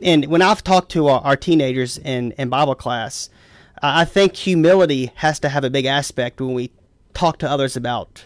And 0.00 0.26
when 0.26 0.42
I've 0.42 0.64
talked 0.64 0.90
to 0.92 1.06
our, 1.08 1.20
our 1.20 1.36
teenagers 1.36 1.98
in, 1.98 2.32
in 2.32 2.48
Bible 2.48 2.74
class, 2.74 3.28
I 3.82 4.04
think 4.04 4.36
humility 4.36 5.12
has 5.16 5.38
to 5.40 5.50
have 5.50 5.64
a 5.64 5.70
big 5.70 5.84
aspect 5.84 6.40
when 6.40 6.54
we 6.54 6.72
talk 7.14 7.38
to 7.38 7.50
others 7.50 7.76
about 7.76 8.24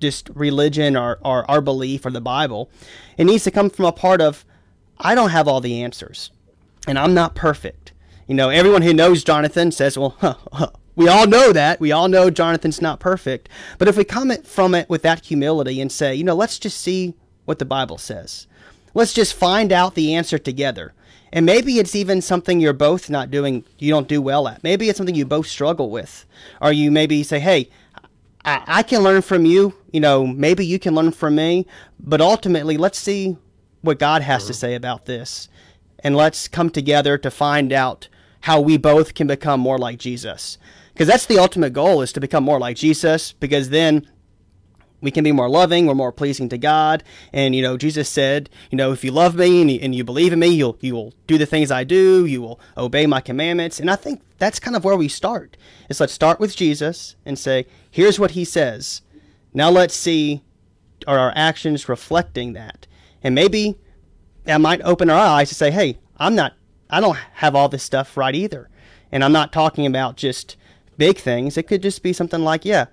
just 0.00 0.28
religion 0.30 0.96
or, 0.96 1.18
or 1.24 1.50
our 1.50 1.60
belief 1.60 2.06
or 2.06 2.10
the 2.10 2.20
Bible. 2.20 2.70
It 3.16 3.24
needs 3.24 3.44
to 3.44 3.50
come 3.50 3.68
from 3.68 3.86
a 3.86 3.92
part 3.92 4.20
of, 4.20 4.44
I 4.98 5.14
don't 5.14 5.30
have 5.30 5.48
all 5.48 5.60
the 5.60 5.82
answers, 5.82 6.30
and 6.86 6.98
I'm 6.98 7.14
not 7.14 7.34
perfect. 7.34 7.92
You 8.28 8.34
know, 8.34 8.50
everyone 8.50 8.82
who 8.82 8.94
knows 8.94 9.24
Jonathan 9.24 9.72
says, 9.72 9.98
well, 9.98 10.16
huh, 10.20 10.34
huh, 10.52 10.70
we 10.98 11.06
all 11.06 11.28
know 11.28 11.52
that. 11.52 11.78
We 11.78 11.92
all 11.92 12.08
know 12.08 12.28
Jonathan's 12.28 12.82
not 12.82 12.98
perfect. 12.98 13.48
But 13.78 13.86
if 13.86 13.96
we 13.96 14.02
come 14.02 14.32
from 14.42 14.74
it 14.74 14.90
with 14.90 15.02
that 15.02 15.24
humility 15.24 15.80
and 15.80 15.92
say, 15.92 16.12
you 16.12 16.24
know, 16.24 16.34
let's 16.34 16.58
just 16.58 16.80
see 16.80 17.14
what 17.44 17.60
the 17.60 17.64
Bible 17.64 17.98
says. 17.98 18.48
Let's 18.94 19.12
just 19.12 19.32
find 19.32 19.70
out 19.70 19.94
the 19.94 20.12
answer 20.12 20.38
together. 20.38 20.94
And 21.32 21.46
maybe 21.46 21.78
it's 21.78 21.94
even 21.94 22.20
something 22.20 22.58
you're 22.58 22.72
both 22.72 23.08
not 23.08 23.30
doing, 23.30 23.64
you 23.78 23.92
don't 23.92 24.08
do 24.08 24.20
well 24.20 24.48
at. 24.48 24.64
Maybe 24.64 24.88
it's 24.88 24.96
something 24.96 25.14
you 25.14 25.24
both 25.24 25.46
struggle 25.46 25.88
with. 25.88 26.26
Or 26.60 26.72
you 26.72 26.90
maybe 26.90 27.22
say, 27.22 27.38
hey, 27.38 27.70
I, 28.44 28.64
I 28.66 28.82
can 28.82 29.04
learn 29.04 29.22
from 29.22 29.44
you. 29.44 29.74
You 29.92 30.00
know, 30.00 30.26
maybe 30.26 30.66
you 30.66 30.80
can 30.80 30.96
learn 30.96 31.12
from 31.12 31.36
me. 31.36 31.64
But 32.00 32.20
ultimately, 32.20 32.76
let's 32.76 32.98
see 32.98 33.36
what 33.82 34.00
God 34.00 34.22
has 34.22 34.48
to 34.48 34.52
say 34.52 34.74
about 34.74 35.06
this. 35.06 35.48
And 36.00 36.16
let's 36.16 36.48
come 36.48 36.70
together 36.70 37.16
to 37.18 37.30
find 37.30 37.72
out 37.72 38.08
how 38.40 38.60
we 38.60 38.76
both 38.76 39.14
can 39.14 39.28
become 39.28 39.60
more 39.60 39.78
like 39.78 40.00
Jesus. 40.00 40.58
Because 40.98 41.06
that's 41.06 41.26
the 41.26 41.38
ultimate 41.38 41.72
goal 41.72 42.02
is 42.02 42.12
to 42.14 42.20
become 42.20 42.42
more 42.42 42.58
like 42.58 42.76
Jesus, 42.76 43.30
because 43.30 43.70
then 43.70 44.04
we 45.00 45.12
can 45.12 45.22
be 45.22 45.30
more 45.30 45.48
loving, 45.48 45.86
we're 45.86 45.94
more 45.94 46.10
pleasing 46.10 46.48
to 46.48 46.58
God. 46.58 47.04
And, 47.32 47.54
you 47.54 47.62
know, 47.62 47.76
Jesus 47.76 48.08
said, 48.08 48.50
you 48.72 48.76
know, 48.76 48.90
if 48.90 49.04
you 49.04 49.12
love 49.12 49.36
me 49.36 49.60
and 49.60 49.70
you, 49.70 49.78
and 49.80 49.94
you 49.94 50.02
believe 50.02 50.32
in 50.32 50.40
me, 50.40 50.48
you'll, 50.48 50.76
you 50.80 50.96
will 50.96 51.14
do 51.28 51.38
the 51.38 51.46
things 51.46 51.70
I 51.70 51.84
do, 51.84 52.26
you 52.26 52.42
will 52.42 52.58
obey 52.76 53.06
my 53.06 53.20
commandments. 53.20 53.78
And 53.78 53.88
I 53.88 53.94
think 53.94 54.22
that's 54.38 54.58
kind 54.58 54.74
of 54.74 54.84
where 54.84 54.96
we 54.96 55.06
start. 55.06 55.56
Is 55.88 56.00
let's 56.00 56.12
start 56.12 56.40
with 56.40 56.56
Jesus 56.56 57.14
and 57.24 57.38
say, 57.38 57.68
here's 57.92 58.18
what 58.18 58.32
he 58.32 58.44
says. 58.44 59.02
Now 59.54 59.70
let's 59.70 59.94
see, 59.94 60.42
are 61.06 61.16
our 61.16 61.32
actions 61.36 61.88
reflecting 61.88 62.54
that? 62.54 62.88
And 63.22 63.36
maybe 63.36 63.78
that 64.46 64.60
might 64.60 64.82
open 64.82 65.10
our 65.10 65.16
eyes 65.16 65.50
to 65.50 65.54
say, 65.54 65.70
hey, 65.70 66.00
I'm 66.16 66.34
not, 66.34 66.54
I 66.90 67.00
don't 67.00 67.18
have 67.34 67.54
all 67.54 67.68
this 67.68 67.84
stuff 67.84 68.16
right 68.16 68.34
either. 68.34 68.68
And 69.12 69.22
I'm 69.22 69.32
not 69.32 69.52
talking 69.52 69.86
about 69.86 70.16
just 70.16 70.56
big 70.98 71.18
things. 71.18 71.56
It 71.56 71.66
could 71.66 71.82
just 71.82 72.02
be 72.02 72.12
something 72.12 72.42
like, 72.42 72.64
yeah, 72.64 72.86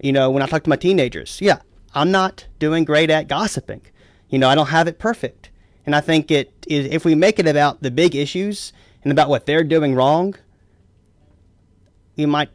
you 0.00 0.12
know, 0.12 0.30
when 0.30 0.42
I 0.42 0.46
talk 0.46 0.64
to 0.64 0.70
my 0.70 0.76
teenagers, 0.76 1.40
yeah, 1.40 1.60
I'm 1.94 2.10
not 2.10 2.46
doing 2.58 2.84
great 2.84 3.08
at 3.08 3.28
gossiping. 3.28 3.82
You 4.28 4.38
know, 4.38 4.48
I 4.48 4.54
don't 4.54 4.68
have 4.68 4.88
it 4.88 4.98
perfect. 4.98 5.50
And 5.86 5.94
I 5.94 6.00
think 6.00 6.30
it 6.30 6.66
is, 6.66 6.86
if 6.86 7.04
we 7.04 7.14
make 7.14 7.38
it 7.38 7.46
about 7.46 7.82
the 7.82 7.90
big 7.90 8.14
issues 8.14 8.72
and 9.02 9.12
about 9.12 9.28
what 9.28 9.46
they're 9.46 9.64
doing 9.64 9.94
wrong, 9.94 10.34
we 12.16 12.26
might 12.26 12.50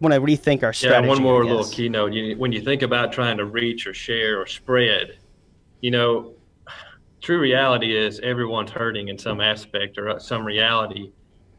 want 0.00 0.14
to 0.14 0.20
rethink 0.20 0.62
our 0.62 0.72
Yeah, 0.78 1.00
one 1.00 1.22
more 1.22 1.44
little 1.44 1.64
keynote. 1.64 2.12
You, 2.12 2.36
when 2.36 2.52
you 2.52 2.60
think 2.60 2.82
about 2.82 3.12
trying 3.12 3.38
to 3.38 3.44
reach 3.44 3.86
or 3.86 3.94
share 3.94 4.40
or 4.40 4.46
spread, 4.46 5.18
you 5.80 5.90
know, 5.90 6.34
true 7.20 7.38
reality 7.38 7.96
is 7.96 8.20
everyone's 8.20 8.70
hurting 8.70 9.08
in 9.08 9.18
some 9.18 9.40
aspect 9.40 9.98
or 9.98 10.18
some 10.20 10.44
reality. 10.44 11.10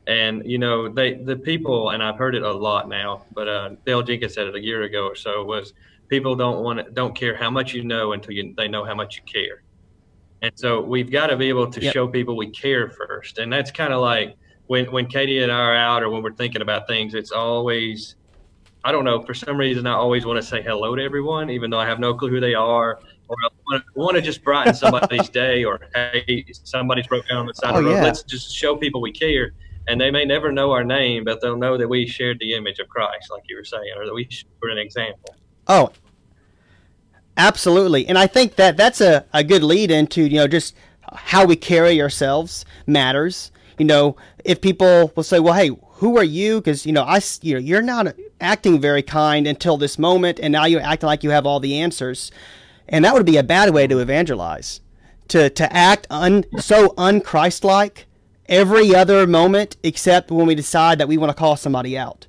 And 0.07 0.43
you 0.45 0.59
know, 0.59 0.87
they 0.87 1.15
the 1.15 1.35
people, 1.35 1.89
and 1.89 2.03
I've 2.03 2.17
heard 2.17 2.35
it 2.35 2.43
a 2.43 2.51
lot 2.51 2.87
now, 2.89 3.25
but 3.33 3.47
uh, 3.47 3.69
Dale 3.85 4.03
Jenkins 4.03 4.35
said 4.35 4.47
it 4.47 4.55
a 4.55 4.61
year 4.63 4.83
ago 4.83 5.05
or 5.07 5.15
so 5.15 5.43
was 5.43 5.73
people 6.09 6.35
don't 6.35 6.63
want 6.63 6.79
to, 6.79 6.91
don't 6.91 7.15
care 7.15 7.35
how 7.35 7.49
much 7.49 7.73
you 7.73 7.83
know 7.83 8.13
until 8.13 8.33
you, 8.33 8.53
they 8.55 8.67
know 8.67 8.85
how 8.85 8.93
much 8.93 9.17
you 9.17 9.23
care. 9.41 9.63
And 10.43 10.51
so 10.55 10.81
we've 10.81 11.11
got 11.11 11.27
to 11.27 11.37
be 11.37 11.49
able 11.49 11.71
to 11.71 11.81
Yep. 11.81 11.93
show 11.93 12.07
people 12.07 12.37
we 12.37 12.51
care 12.51 12.91
first. 12.91 13.39
And 13.39 13.51
that's 13.51 13.71
kind 13.71 13.93
of 13.93 14.01
like 14.01 14.35
when 14.67 14.91
when 14.91 15.07
Katie 15.07 15.41
and 15.41 15.51
I 15.51 15.59
are 15.59 15.75
out 15.75 16.03
or 16.03 16.09
when 16.11 16.21
we're 16.21 16.35
thinking 16.35 16.61
about 16.61 16.87
things, 16.87 17.15
it's 17.15 17.31
always 17.31 18.15
I 18.83 18.91
don't 18.91 19.03
know. 19.05 19.23
For 19.23 19.33
some 19.33 19.57
reason, 19.57 19.87
I 19.87 19.93
always 19.93 20.27
want 20.27 20.39
to 20.39 20.47
say 20.47 20.61
hello 20.61 20.95
to 20.95 21.01
everyone, 21.01 21.49
even 21.49 21.71
though 21.71 21.79
I 21.79 21.87
have 21.87 21.99
no 21.99 22.13
clue 22.13 22.29
who 22.29 22.39
they 22.39 22.53
are, 22.53 22.99
or 23.27 23.35
I 23.43 23.49
want 23.71 23.83
to, 23.83 23.99
want 23.99 24.15
to 24.17 24.21
just 24.21 24.43
brighten 24.43 24.75
somebody's 24.75 25.29
day, 25.33 25.63
or 25.63 25.79
hey, 25.95 26.45
somebody's 26.63 27.07
broke 27.07 27.27
down 27.27 27.39
on 27.39 27.45
the 27.47 27.53
side 27.55 27.71
Oh, 27.73 27.79
of 27.79 27.83
the 27.83 27.89
road. 27.89 27.95
yeah. 27.97 28.03
Let's 28.03 28.21
just 28.23 28.53
show 28.53 28.75
people 28.75 29.01
we 29.01 29.11
care, 29.11 29.53
and 29.87 29.99
they 29.99 30.11
may 30.11 30.25
never 30.25 30.51
know 30.51 30.71
our 30.71 30.83
name, 30.83 31.23
but 31.23 31.41
they'll 31.41 31.57
know 31.57 31.77
that 31.77 31.87
we 31.87 32.07
shared 32.07 32.39
the 32.39 32.53
image 32.53 32.79
of 32.79 32.87
Christ, 32.89 33.29
like 33.29 33.43
you 33.47 33.55
were 33.55 33.63
saying, 33.63 33.91
or 33.97 34.05
that 34.05 34.13
we 34.13 34.27
were 34.61 34.69
an 34.69 34.77
example. 34.77 35.35
Oh, 35.67 35.91
absolutely. 37.37 38.07
And 38.07 38.17
I 38.17 38.27
think 38.27 38.55
that 38.55 38.77
that's 38.77 39.01
a, 39.01 39.25
a 39.33 39.43
good 39.43 39.63
lead 39.63 39.91
into, 39.91 40.23
you 40.23 40.37
know, 40.37 40.47
just 40.47 40.75
how 41.13 41.45
we 41.45 41.55
carry 41.55 42.01
ourselves 42.01 42.65
matters. 42.87 43.51
You 43.77 43.85
know, 43.85 44.15
if 44.43 44.61
people 44.61 45.11
will 45.15 45.23
say, 45.23 45.39
well, 45.39 45.53
hey, 45.53 45.71
who 45.95 46.17
are 46.17 46.23
you? 46.23 46.59
Because, 46.59 46.85
you 46.85 46.91
know, 46.91 47.03
I, 47.03 47.21
you 47.41 47.55
know, 47.55 47.59
you're 47.59 47.81
not 47.81 48.15
acting 48.41 48.79
very 48.79 49.01
kind 49.01 49.47
until 49.47 49.77
this 49.77 49.97
moment, 49.97 50.39
and 50.39 50.51
now 50.51 50.65
you're 50.65 50.81
acting 50.81 51.07
like 51.07 51.23
you 51.23 51.29
have 51.29 51.45
all 51.45 51.59
the 51.59 51.79
answers. 51.79 52.31
And 52.87 53.03
that 53.05 53.13
would 53.13 53.25
be 53.25 53.37
a 53.37 53.43
bad 53.43 53.71
way 53.73 53.87
to 53.87 53.99
evangelize. 53.99 54.81
To, 55.29 55.49
to 55.49 55.73
act 55.73 56.05
un, 56.11 56.45
so 56.59 56.89
unchristlike 56.89 58.03
every 58.47 58.95
other 58.95 59.25
moment 59.27 59.77
except 59.83 60.31
when 60.31 60.47
we 60.47 60.55
decide 60.55 60.99
that 60.99 61.07
we 61.07 61.17
want 61.17 61.29
to 61.29 61.33
call 61.33 61.55
somebody 61.55 61.97
out. 61.97 62.27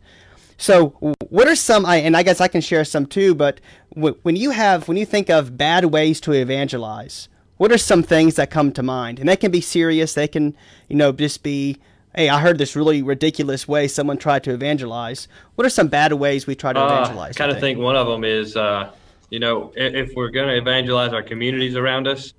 So, 0.59 0.91
what 1.29 1.49
are 1.49 1.57
some? 1.57 1.85
I, 1.85 1.97
and 1.97 2.17
I 2.17 2.23
guess 2.23 2.41
I 2.41 2.49
can 2.49 2.61
share 2.61 2.85
some 2.85 3.07
too. 3.07 3.35
But 3.35 3.61
when 3.91 4.37
you 4.37 4.51
have, 4.51 4.89
when 4.89 4.97
you 4.97 5.05
think 5.05 5.29
of 5.29 5.57
bad 5.59 5.87
ways 5.87 6.21
to 6.23 6.33
evangelize, 6.33 7.29
what 7.59 7.73
are 7.73 7.79
some 7.79 8.03
things 8.03 8.37
that 8.37 8.51
come 8.51 8.73
to 8.73 8.83
mind? 8.83 9.19
And 9.19 9.29
they 9.29 9.37
can 9.37 9.51
be 9.51 9.61
serious. 9.61 10.15
They 10.15 10.29
can, 10.29 10.57
you 10.89 10.97
know, 10.97 11.13
just 11.13 11.43
be. 11.43 11.79
Hey, 12.15 12.31
I 12.31 12.41
heard 12.41 12.57
this 12.57 12.75
really 12.75 13.03
ridiculous 13.03 13.69
way 13.69 13.87
someone 13.89 14.17
tried 14.17 14.43
to 14.45 14.51
evangelize. 14.55 15.29
What 15.55 15.67
are 15.67 15.71
some 15.71 15.89
bad 15.89 16.15
ways 16.15 16.47
we 16.47 16.55
try 16.55 16.73
to 16.73 16.81
Uh, 16.81 17.29
I 17.29 17.33
kind 17.35 17.53
of 17.53 17.61
think 17.61 17.79
one 17.79 17.95
of 17.95 18.07
them 18.07 18.25
is, 18.25 18.57
uh, 18.57 18.91
you 19.29 19.39
know, 19.39 19.71
if 19.77 20.15
we're 20.17 20.31
going 20.31 20.49
to 20.49 20.57
evangelize 20.57 21.13
our 21.13 21.23
communities 21.23 21.77
around 21.77 22.09
us, 22.09 22.33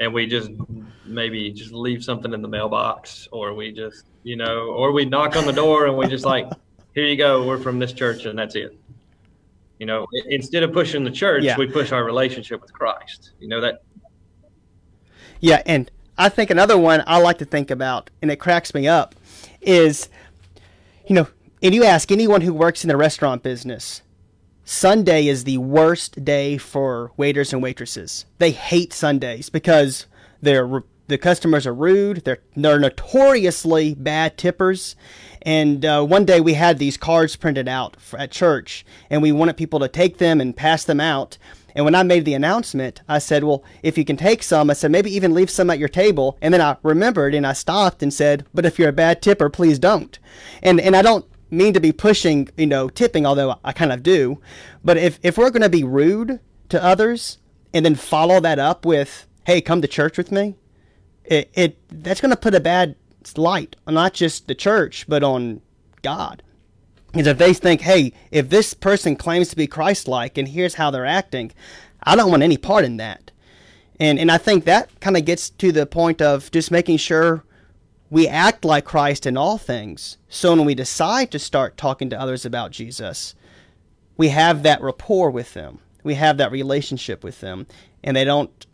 and 0.00 0.12
we 0.12 0.26
just 0.26 0.50
maybe 1.04 1.50
just 1.50 1.72
leave 1.72 2.02
something 2.02 2.32
in 2.32 2.42
the 2.42 2.48
mailbox, 2.48 3.28
or 3.30 3.54
we 3.54 3.72
just, 3.72 4.06
you 4.22 4.36
know, 4.36 4.70
or 4.70 4.92
we 4.92 5.04
knock 5.04 5.36
on 5.36 5.46
the 5.46 5.52
door 5.52 5.86
and 5.86 5.96
we 5.96 6.06
just 6.06 6.24
like, 6.24 6.48
here 6.94 7.04
you 7.04 7.16
go, 7.16 7.46
we're 7.46 7.58
from 7.58 7.78
this 7.78 7.92
church, 7.92 8.24
and 8.24 8.38
that's 8.38 8.54
it. 8.54 8.78
You 9.78 9.86
know, 9.86 10.06
instead 10.28 10.62
of 10.62 10.72
pushing 10.72 11.04
the 11.04 11.10
church, 11.10 11.42
Yeah. 11.44 11.56
we 11.58 11.66
push 11.66 11.92
our 11.92 12.04
relationship 12.04 12.62
with 12.62 12.72
Christ. 12.72 13.32
You 13.40 13.48
know 13.48 13.60
that 13.60 13.82
Yeah, 15.40 15.62
and 15.66 15.90
I 16.16 16.28
think 16.28 16.50
another 16.50 16.78
one 16.78 17.02
I 17.06 17.18
like 17.18 17.38
to 17.38 17.44
think 17.44 17.70
about, 17.70 18.10
and 18.22 18.30
it 18.30 18.36
cracks 18.36 18.72
me 18.72 18.86
up, 18.86 19.14
is, 19.60 20.08
you 21.06 21.14
know, 21.14 21.26
and 21.62 21.74
you 21.74 21.84
ask 21.84 22.12
anyone 22.12 22.42
who 22.42 22.54
works 22.54 22.84
in 22.84 22.88
the 22.88 22.96
restaurant 22.96 23.42
business, 23.42 24.02
Sunday 24.64 25.26
is 25.26 25.44
the 25.44 25.58
worst 25.58 26.24
day 26.24 26.56
for 26.56 27.12
waiters 27.16 27.52
and 27.52 27.62
waitresses. 27.62 28.24
They 28.38 28.50
hate 28.50 28.92
Sundays 28.92 29.50
because 29.50 30.06
they're 30.40 30.82
the 31.06 31.18
customers 31.18 31.66
are 31.66 31.74
rude. 31.74 32.24
They're 32.24 32.40
they're 32.56 32.78
notoriously 32.78 33.94
bad 33.94 34.38
tippers. 34.38 34.96
And 35.42 35.84
uh, 35.84 36.02
one 36.04 36.24
day 36.24 36.40
we 36.40 36.54
had 36.54 36.78
these 36.78 36.96
cards 36.96 37.36
printed 37.36 37.68
out 37.68 37.98
at 38.16 38.30
church, 38.30 38.86
and 39.10 39.20
we 39.20 39.32
wanted 39.32 39.58
people 39.58 39.80
to 39.80 39.88
take 39.88 40.16
them 40.16 40.40
and 40.40 40.56
pass 40.56 40.84
them 40.84 41.00
out. 41.00 41.36
And 41.74 41.84
when 41.84 41.94
I 41.94 42.02
made 42.04 42.24
the 42.24 42.34
announcement, 42.34 43.02
I 43.08 43.18
said, 43.18 43.44
Well, 43.44 43.64
if 43.82 43.98
you 43.98 44.04
can 44.04 44.16
take 44.16 44.42
some, 44.42 44.70
I 44.70 44.74
said, 44.74 44.92
maybe 44.92 45.14
even 45.14 45.34
leave 45.34 45.50
some 45.50 45.70
at 45.70 45.78
your 45.78 45.88
table. 45.88 46.38
And 46.40 46.54
then 46.54 46.60
I 46.60 46.76
remembered 46.82 47.34
and 47.34 47.46
I 47.46 47.52
stopped 47.52 48.02
and 48.02 48.14
said, 48.14 48.46
But 48.54 48.64
if 48.64 48.78
you're 48.78 48.88
a 48.88 48.92
bad 48.92 49.20
tipper, 49.20 49.50
please 49.50 49.78
don't. 49.78 50.18
And, 50.62 50.80
and 50.80 50.94
I 50.96 51.02
don't 51.02 51.26
mean 51.56 51.74
to 51.74 51.80
be 51.80 51.92
pushing, 51.92 52.48
you 52.56 52.66
know, 52.66 52.88
tipping, 52.88 53.26
although 53.26 53.58
I 53.64 53.72
kind 53.72 53.92
of 53.92 54.02
do. 54.02 54.40
But 54.84 54.96
if, 54.96 55.18
if 55.22 55.38
we're 55.38 55.50
going 55.50 55.62
to 55.62 55.68
be 55.68 55.84
rude 55.84 56.40
to 56.68 56.82
others 56.82 57.38
and 57.72 57.84
then 57.84 57.94
follow 57.94 58.40
that 58.40 58.58
up 58.58 58.84
with, 58.84 59.26
Hey, 59.46 59.60
come 59.60 59.82
to 59.82 59.88
church 59.88 60.16
with 60.16 60.32
me, 60.32 60.56
it, 61.24 61.50
it 61.54 61.78
that's 62.02 62.20
going 62.20 62.30
to 62.30 62.36
put 62.36 62.54
a 62.54 62.60
bad 62.60 62.96
light 63.36 63.76
on 63.86 63.94
not 63.94 64.14
just 64.14 64.46
the 64.46 64.54
church, 64.54 65.06
but 65.08 65.22
on 65.22 65.60
God. 66.02 66.42
Because 67.12 67.26
if 67.26 67.38
they 67.38 67.54
think, 67.54 67.82
hey, 67.82 68.12
if 68.30 68.48
this 68.48 68.74
person 68.74 69.16
claims 69.16 69.48
to 69.48 69.56
be 69.56 69.66
Christ 69.66 70.08
like 70.08 70.36
and 70.36 70.48
here's 70.48 70.74
how 70.74 70.90
they're 70.90 71.06
acting, 71.06 71.52
I 72.02 72.16
don't 72.16 72.30
want 72.30 72.42
any 72.42 72.56
part 72.56 72.84
in 72.84 72.96
that. 72.96 73.30
And, 74.00 74.18
and 74.18 74.30
I 74.30 74.38
think 74.38 74.64
that 74.64 75.00
kind 75.00 75.16
of 75.16 75.24
gets 75.24 75.50
to 75.50 75.70
the 75.70 75.86
point 75.86 76.20
of 76.20 76.50
just 76.50 76.70
making 76.70 76.96
sure 76.96 77.44
we 78.14 78.28
act 78.28 78.64
like 78.64 78.84
Christ 78.84 79.26
in 79.26 79.36
all 79.36 79.58
things. 79.58 80.18
So 80.28 80.54
when 80.54 80.64
we 80.64 80.76
decide 80.76 81.32
to 81.32 81.38
start 81.40 81.76
talking 81.76 82.10
to 82.10 82.20
others 82.20 82.46
about 82.46 82.70
Jesus, 82.70 83.34
we 84.16 84.28
have 84.28 84.62
that 84.62 84.80
rapport 84.80 85.32
with 85.32 85.52
them. 85.54 85.80
We 86.04 86.14
have 86.14 86.36
that 86.36 86.52
relationship 86.52 87.24
with 87.24 87.40
them. 87.40 87.66
And 88.04 88.16
they 88.16 88.24
don't, 88.24 88.66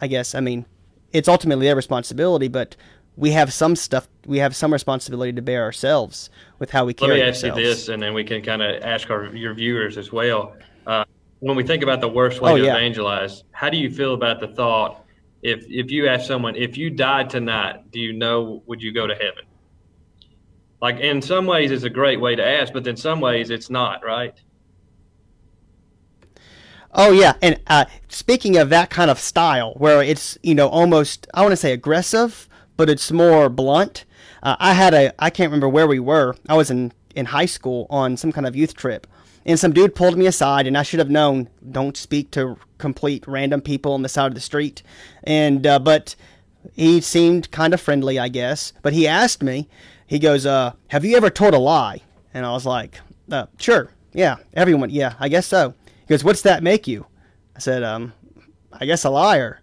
I 0.00 0.06
guess, 0.06 0.34
I 0.34 0.40
mean, 0.40 0.64
it's 1.12 1.28
ultimately 1.28 1.66
their 1.66 1.76
responsibility, 1.76 2.48
but 2.48 2.76
we 3.14 3.32
have 3.32 3.52
some 3.52 3.76
stuff 3.76 4.08
we 4.24 4.38
have 4.38 4.56
some 4.56 4.72
responsibility 4.72 5.34
to 5.34 5.42
bear 5.42 5.64
ourselves 5.64 6.30
with 6.58 6.70
how 6.70 6.86
we 6.86 6.94
carry 6.94 7.10
Let 7.10 7.16
me 7.16 7.28
ask 7.28 7.44
ourselves. 7.44 7.58
you 7.58 7.66
this, 7.66 7.88
and 7.88 8.02
then 8.02 8.14
we 8.14 8.24
can 8.24 8.40
kind 8.40 8.62
of 8.62 8.82
ask 8.82 9.10
our 9.10 9.26
your 9.36 9.52
viewers 9.52 9.98
as 9.98 10.12
well. 10.12 10.56
Uh, 10.86 11.04
when 11.40 11.58
we 11.58 11.62
think 11.62 11.82
about 11.82 12.00
the 12.00 12.08
worst 12.08 12.40
way 12.40 12.52
oh, 12.52 12.56
to 12.56 12.64
yeah. 12.64 12.76
evangelize, 12.76 13.44
how 13.50 13.68
do 13.68 13.76
you 13.76 13.90
feel 13.90 14.14
about 14.14 14.40
the 14.40 14.48
thought? 14.48 15.04
If 15.42 15.64
if 15.68 15.90
you 15.90 16.08
ask 16.08 16.26
someone, 16.26 16.56
if 16.56 16.76
you 16.76 16.90
died 16.90 17.30
tonight, 17.30 17.90
do 17.90 18.00
you 18.00 18.12
know 18.12 18.62
would 18.66 18.82
you 18.82 18.92
go 18.92 19.06
to 19.06 19.14
heaven? 19.14 19.44
Like 20.80 21.00
in 21.00 21.22
some 21.22 21.46
ways, 21.46 21.70
it's 21.70 21.84
a 21.84 21.90
great 21.90 22.20
way 22.20 22.36
to 22.36 22.46
ask, 22.46 22.72
but 22.72 22.86
in 22.86 22.96
some 22.96 23.20
ways, 23.20 23.50
it's 23.50 23.70
not, 23.70 24.04
right? 24.04 24.34
Oh 26.92 27.12
yeah, 27.12 27.34
and 27.42 27.60
uh, 27.66 27.84
speaking 28.08 28.56
of 28.56 28.70
that 28.70 28.90
kind 28.90 29.10
of 29.10 29.18
style, 29.18 29.74
where 29.76 30.02
it's 30.02 30.38
you 30.42 30.54
know 30.54 30.68
almost 30.68 31.26
I 31.34 31.42
want 31.42 31.52
to 31.52 31.56
say 31.56 31.72
aggressive, 31.72 32.48
but 32.76 32.88
it's 32.88 33.12
more 33.12 33.48
blunt. 33.48 34.04
Uh, 34.42 34.56
I 34.58 34.72
had 34.72 34.94
a 34.94 35.12
I 35.22 35.30
can't 35.30 35.48
remember 35.48 35.68
where 35.68 35.86
we 35.86 35.98
were. 35.98 36.34
I 36.48 36.54
was 36.54 36.70
in 36.70 36.92
in 37.14 37.26
high 37.26 37.46
school 37.46 37.86
on 37.90 38.16
some 38.16 38.32
kind 38.32 38.46
of 38.46 38.56
youth 38.56 38.74
trip, 38.74 39.06
and 39.48 39.58
some 39.58 39.72
dude 39.72 39.96
pulled 39.96 40.16
me 40.16 40.26
aside, 40.26 40.68
and 40.68 40.78
I 40.78 40.84
should 40.84 41.00
have 41.00 41.10
known 41.10 41.48
don't 41.68 41.96
speak 41.96 42.30
to 42.32 42.56
complete 42.78 43.26
random 43.26 43.60
people 43.60 43.92
on 43.92 44.02
the 44.02 44.08
side 44.08 44.28
of 44.28 44.34
the 44.34 44.40
street, 44.40 44.84
and 45.24 45.66
uh, 45.66 45.80
but 45.80 46.14
he 46.74 47.00
seemed 47.00 47.50
kind 47.50 47.74
of 47.74 47.80
friendly, 47.80 48.16
I 48.16 48.28
guess. 48.28 48.72
But 48.82 48.92
he 48.92 49.08
asked 49.08 49.42
me, 49.42 49.68
he 50.06 50.20
goes, 50.20 50.46
uh, 50.46 50.74
"Have 50.88 51.04
you 51.04 51.16
ever 51.16 51.30
told 51.30 51.54
a 51.54 51.58
lie?" 51.58 52.02
And 52.32 52.46
I 52.46 52.52
was 52.52 52.64
like, 52.64 53.00
uh, 53.32 53.46
"Sure, 53.58 53.90
yeah." 54.12 54.36
Everyone, 54.54 54.90
yeah, 54.90 55.14
I 55.18 55.28
guess 55.28 55.46
so. 55.46 55.74
He 56.08 56.14
goes, 56.14 56.24
What's 56.24 56.42
that 56.42 56.62
make 56.62 56.88
you? 56.88 57.06
I 57.54 57.58
said, 57.58 57.82
um, 57.82 58.14
I 58.72 58.86
guess 58.86 59.04
a 59.04 59.10
liar. 59.10 59.60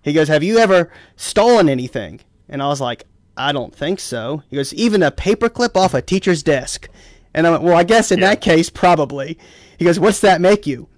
He 0.00 0.14
goes, 0.14 0.28
Have 0.28 0.42
you 0.42 0.56
ever 0.56 0.90
stolen 1.16 1.68
anything? 1.68 2.20
And 2.48 2.62
I 2.62 2.68
was 2.68 2.80
like, 2.80 3.04
I 3.36 3.52
don't 3.52 3.74
think 3.74 4.00
so. 4.00 4.42
He 4.48 4.56
goes, 4.56 4.72
Even 4.72 5.02
a 5.02 5.10
paperclip 5.10 5.76
off 5.76 5.92
a 5.92 6.00
teacher's 6.00 6.42
desk. 6.42 6.88
And 7.34 7.46
I 7.46 7.50
went, 7.50 7.62
Well, 7.62 7.76
I 7.76 7.84
guess 7.84 8.10
in 8.10 8.20
yeah. 8.20 8.30
that 8.30 8.40
case, 8.40 8.70
probably. 8.70 9.38
He 9.78 9.84
goes, 9.84 9.98
What's 9.98 10.20
that 10.20 10.40
make 10.40 10.66
you? 10.66 10.88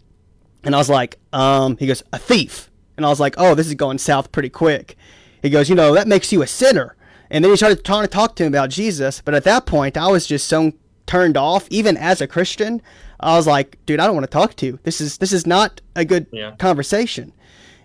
And 0.62 0.75
I 0.75 0.79
was 0.79 0.88
like, 0.88 1.18
um, 1.33 1.77
he 1.77 1.87
goes, 1.87 2.03
A 2.12 2.18
thief. 2.18 2.70
And 2.97 3.05
I 3.05 3.09
was 3.09 3.20
like, 3.20 3.35
Oh, 3.38 3.55
this 3.55 3.66
is 3.66 3.75
going 3.75 3.99
south 3.99 4.33
pretty 4.33 4.51
quick. 4.51 4.97
He 5.42 5.51
goes, 5.51 5.68
You 5.68 5.75
know, 5.75 5.94
that 5.94 6.09
makes 6.09 6.33
you 6.33 6.42
a 6.42 6.47
sinner. 6.47 6.97
And 7.31 7.44
then 7.44 7.51
he 7.51 7.57
started 7.57 7.85
trying 7.85 8.03
to 8.03 8.09
talk 8.09 8.37
to 8.37 8.44
him 8.44 8.53
about 8.53 8.70
Jesus. 8.70 9.20
But 9.25 9.35
at 9.35 9.44
that 9.44 9.66
point, 9.66 9.97
I 9.97 10.09
was 10.09 10.27
just 10.27 10.47
so 10.47 10.73
turned 11.07 11.37
off, 11.37 11.66
even 11.70 11.97
as 11.97 12.20
a 12.20 12.27
Christian. 12.27 12.83
I 13.20 13.37
was 13.37 13.47
like, 13.47 13.79
dude, 13.87 14.01
I 14.01 14.07
don't 14.07 14.14
want 14.14 14.25
to 14.25 14.31
talk 14.31 14.55
to 14.57 14.66
you. 14.66 14.79
This 14.83 15.01
is 15.01 15.18
this 15.18 15.33
is 15.33 15.47
not 15.47 15.81
a 15.97 16.05
good 16.05 16.27
yeah. 16.33 16.55
conversation. 16.57 17.33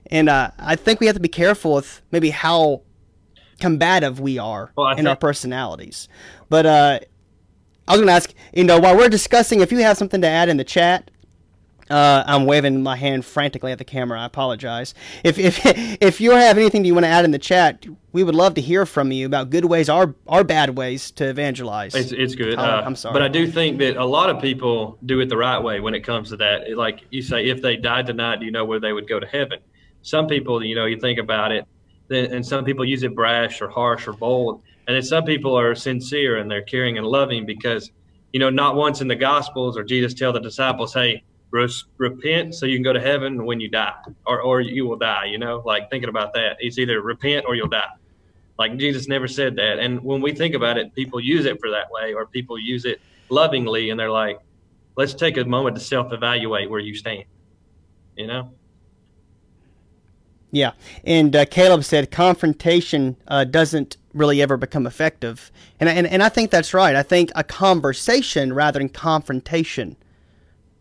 And 0.07 0.27
uh, 0.27 0.51
I 0.57 0.75
think 0.75 0.99
we 0.99 1.05
have 1.05 1.15
to 1.15 1.21
be 1.21 1.29
careful 1.29 1.75
with 1.75 2.01
maybe 2.11 2.31
how 2.31 2.81
combative 3.59 4.19
we 4.19 4.37
are 4.37 4.71
well, 4.75 4.89
in 4.89 4.97
think- 4.97 5.07
our 5.07 5.15
personalities. 5.15 6.07
But 6.49 6.65
uh, 6.65 6.99
I 7.89 7.93
was 7.93 8.01
going 8.01 8.07
to 8.07 8.13
ask, 8.13 8.33
you 8.53 8.63
know, 8.63 8.79
while 8.79 8.95
we're 8.95 9.09
discussing, 9.09 9.61
if 9.61 9.71
you 9.71 9.79
have 9.79 9.97
something 9.97 10.21
to 10.21 10.27
add 10.27 10.47
in 10.47 10.57
the 10.57 10.63
chat, 10.63 11.09
uh, 11.89 12.23
I'm 12.27 12.45
waving 12.45 12.83
my 12.83 12.95
hand 12.95 13.25
frantically 13.25 13.71
at 13.71 13.79
the 13.79 13.83
camera. 13.83 14.21
I 14.21 14.25
apologize. 14.25 14.93
If 15.23 15.39
if 15.39 15.59
if 15.65 16.21
you 16.21 16.29
have 16.31 16.59
anything 16.59 16.85
you 16.85 16.93
want 16.93 17.05
to 17.05 17.09
add 17.09 17.25
in 17.25 17.31
the 17.31 17.39
chat, 17.39 17.83
we 18.11 18.23
would 18.23 18.35
love 18.35 18.53
to 18.53 18.61
hear 18.61 18.85
from 18.85 19.11
you 19.11 19.25
about 19.25 19.49
good 19.49 19.65
ways 19.65 19.89
or 19.89 20.13
or 20.27 20.43
bad 20.43 20.77
ways 20.77 21.09
to 21.11 21.27
evangelize. 21.27 21.95
It's, 21.95 22.11
it's 22.11 22.35
good. 22.35 22.59
Uh, 22.59 22.83
I'm 22.85 22.95
sorry, 22.95 23.13
but 23.13 23.23
I 23.23 23.27
do 23.27 23.47
think 23.47 23.79
that 23.79 23.97
a 23.97 24.05
lot 24.05 24.29
of 24.29 24.39
people 24.39 24.99
do 25.07 25.19
it 25.19 25.29
the 25.29 25.37
right 25.37 25.57
way 25.57 25.79
when 25.79 25.95
it 25.95 26.01
comes 26.01 26.29
to 26.29 26.37
that. 26.37 26.77
Like 26.77 27.05
you 27.09 27.23
say, 27.23 27.45
if 27.45 27.59
they 27.63 27.75
died 27.75 28.05
tonight, 28.05 28.39
do 28.39 28.45
you 28.45 28.51
know 28.51 28.65
where 28.65 28.79
they 28.79 28.93
would 28.93 29.09
go 29.09 29.19
to 29.19 29.25
heaven? 29.25 29.57
Some 30.03 30.27
people, 30.27 30.63
you 30.63 30.75
know, 30.75 30.85
you 30.85 30.99
think 30.99 31.17
about 31.17 31.51
it, 31.51 31.67
and 32.11 32.45
some 32.45 32.63
people 32.65 32.85
use 32.85 33.01
it 33.01 33.15
brash 33.15 33.63
or 33.63 33.67
harsh 33.67 34.07
or 34.07 34.13
bold, 34.13 34.61
and 34.89 34.95
then 34.95 35.03
some 35.03 35.23
people 35.23 35.55
are 35.55 35.75
sincere 35.75 36.37
and 36.37 36.49
they're 36.49 36.63
caring 36.63 36.97
and 36.97 37.05
loving 37.05 37.45
because, 37.45 37.91
you 38.33 38.39
know, 38.39 38.49
not 38.49 38.75
once 38.75 39.01
in 39.01 39.07
the 39.07 39.15
Gospels 39.15 39.77
or 39.77 39.83
Jesus 39.83 40.15
tell 40.15 40.33
the 40.33 40.39
disciples, 40.39 40.95
"Hey." 40.95 41.23
repent 41.97 42.53
so 42.53 42.67
you 42.67 42.75
can 42.75 42.83
go 42.83 42.93
to 42.93 43.01
heaven 43.01 43.43
when 43.43 43.59
you 43.59 43.67
die 43.67 43.95
or, 44.27 44.39
or 44.39 44.61
you 44.61 44.85
will 44.85 44.97
die 44.97 45.25
you 45.25 45.39
know 45.39 45.63
like 45.65 45.89
thinking 45.89 46.07
about 46.07 46.31
that. 46.35 46.57
It's 46.59 46.77
either 46.77 47.01
repent 47.01 47.43
or 47.47 47.55
you'll 47.55 47.67
die. 47.67 47.89
Like 48.59 48.77
jesus 48.77 49.07
never 49.07 49.27
said 49.27 49.55
that. 49.55 49.79
And 49.79 49.99
when 50.03 50.21
we 50.21 50.31
think 50.31 50.53
about 50.53 50.77
it 50.77 50.93
people 50.93 51.19
use 51.19 51.45
it 51.45 51.59
for 51.59 51.71
that 51.71 51.89
way 51.89 52.13
or 52.13 52.27
people 52.27 52.59
use 52.59 52.85
it 52.85 53.01
lovingly 53.29 53.89
and 53.89 53.99
they're 53.99 54.11
like 54.11 54.39
let's 54.95 55.15
take 55.15 55.37
a 55.37 55.43
moment 55.43 55.75
to 55.75 55.81
self-evaluate 55.81 56.69
where 56.69 56.79
you 56.79 56.93
stand 56.93 57.25
you 58.15 58.27
know? 58.27 58.51
Yeah. 60.51 60.73
And 61.03 61.35
uh, 61.35 61.45
caleb 61.45 61.83
said 61.83 62.11
confrontation 62.11 63.17
uh, 63.27 63.43
doesn't 63.43 63.97
really 64.19 64.41
ever 64.41 64.57
become 64.57 64.85
effective 64.85 65.51
and, 65.79 65.89
and, 65.89 66.05
and 66.05 66.21
i 66.21 66.29
think 66.29 66.51
that's 66.51 66.73
right 66.73 66.95
i 66.95 67.03
think 67.03 67.31
a 67.35 67.43
conversation 67.43 68.53
rather 68.53 68.79
than 68.79 68.89
confrontation 68.89 69.95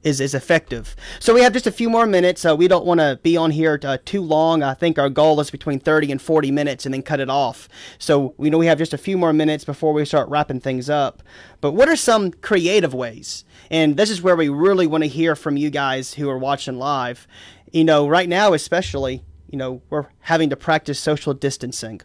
is, 0.03 0.21
is 0.21 0.35
effective. 0.35 0.95
So 1.19 1.35
we 1.35 1.43
have 1.43 1.53
just 1.53 1.67
a 1.67 1.73
few 1.73 1.91
more 1.91 2.07
minutes. 2.07 2.45
Uh, 2.45 2.55
we 2.57 2.69
don't 2.69 2.87
want 2.87 3.01
to 3.01 3.19
be 3.23 3.37
on 3.37 3.51
here 3.51 3.79
uh, 3.83 3.99
too 4.05 4.23
long. 4.23 4.63
I 4.63 4.75
think 4.75 4.99
our 4.99 5.11
goal 5.11 5.41
is 5.41 5.51
between 5.51 5.81
30 5.81 6.13
and 6.13 6.23
40 6.23 6.51
minutes 6.51 6.85
and 6.85 6.95
then 6.95 7.03
cut 7.03 7.21
it 7.21 7.31
off. 7.31 7.69
So 7.99 8.35
we 8.37 8.51
know 8.51 8.59
we 8.59 8.67
have 8.67 8.79
just 8.79 8.95
a 8.95 8.99
few 8.99 9.19
more 9.19 9.33
minutes 9.33 9.65
before 9.65 9.93
we 9.93 10.05
start 10.05 10.29
wrapping 10.29 10.61
things 10.61 10.89
up. 10.89 11.23
But 11.61 11.73
what 11.73 11.89
are 11.89 11.97
some 11.97 12.31
creative 12.31 12.95
ways? 12.95 13.45
And 13.71 13.97
this 13.97 14.11
is 14.11 14.23
where 14.23 14.37
we 14.37 14.49
really 14.49 14.87
want 14.87 15.05
to 15.05 15.09
hear 15.09 15.35
from 15.35 15.57
you 15.57 15.71
guys 15.71 16.15
who 16.15 16.29
are 16.31 16.39
watching 16.39 16.79
live. 16.79 17.27
You 17.73 17.85
know, 17.85 18.09
right 18.09 18.29
now, 18.29 18.53
especially, 18.53 19.25
you 19.51 19.59
know, 19.59 19.83
we're 19.91 20.07
having 20.21 20.51
to 20.51 20.57
practice 20.57 20.99
social 20.99 21.35
distancing. 21.35 22.01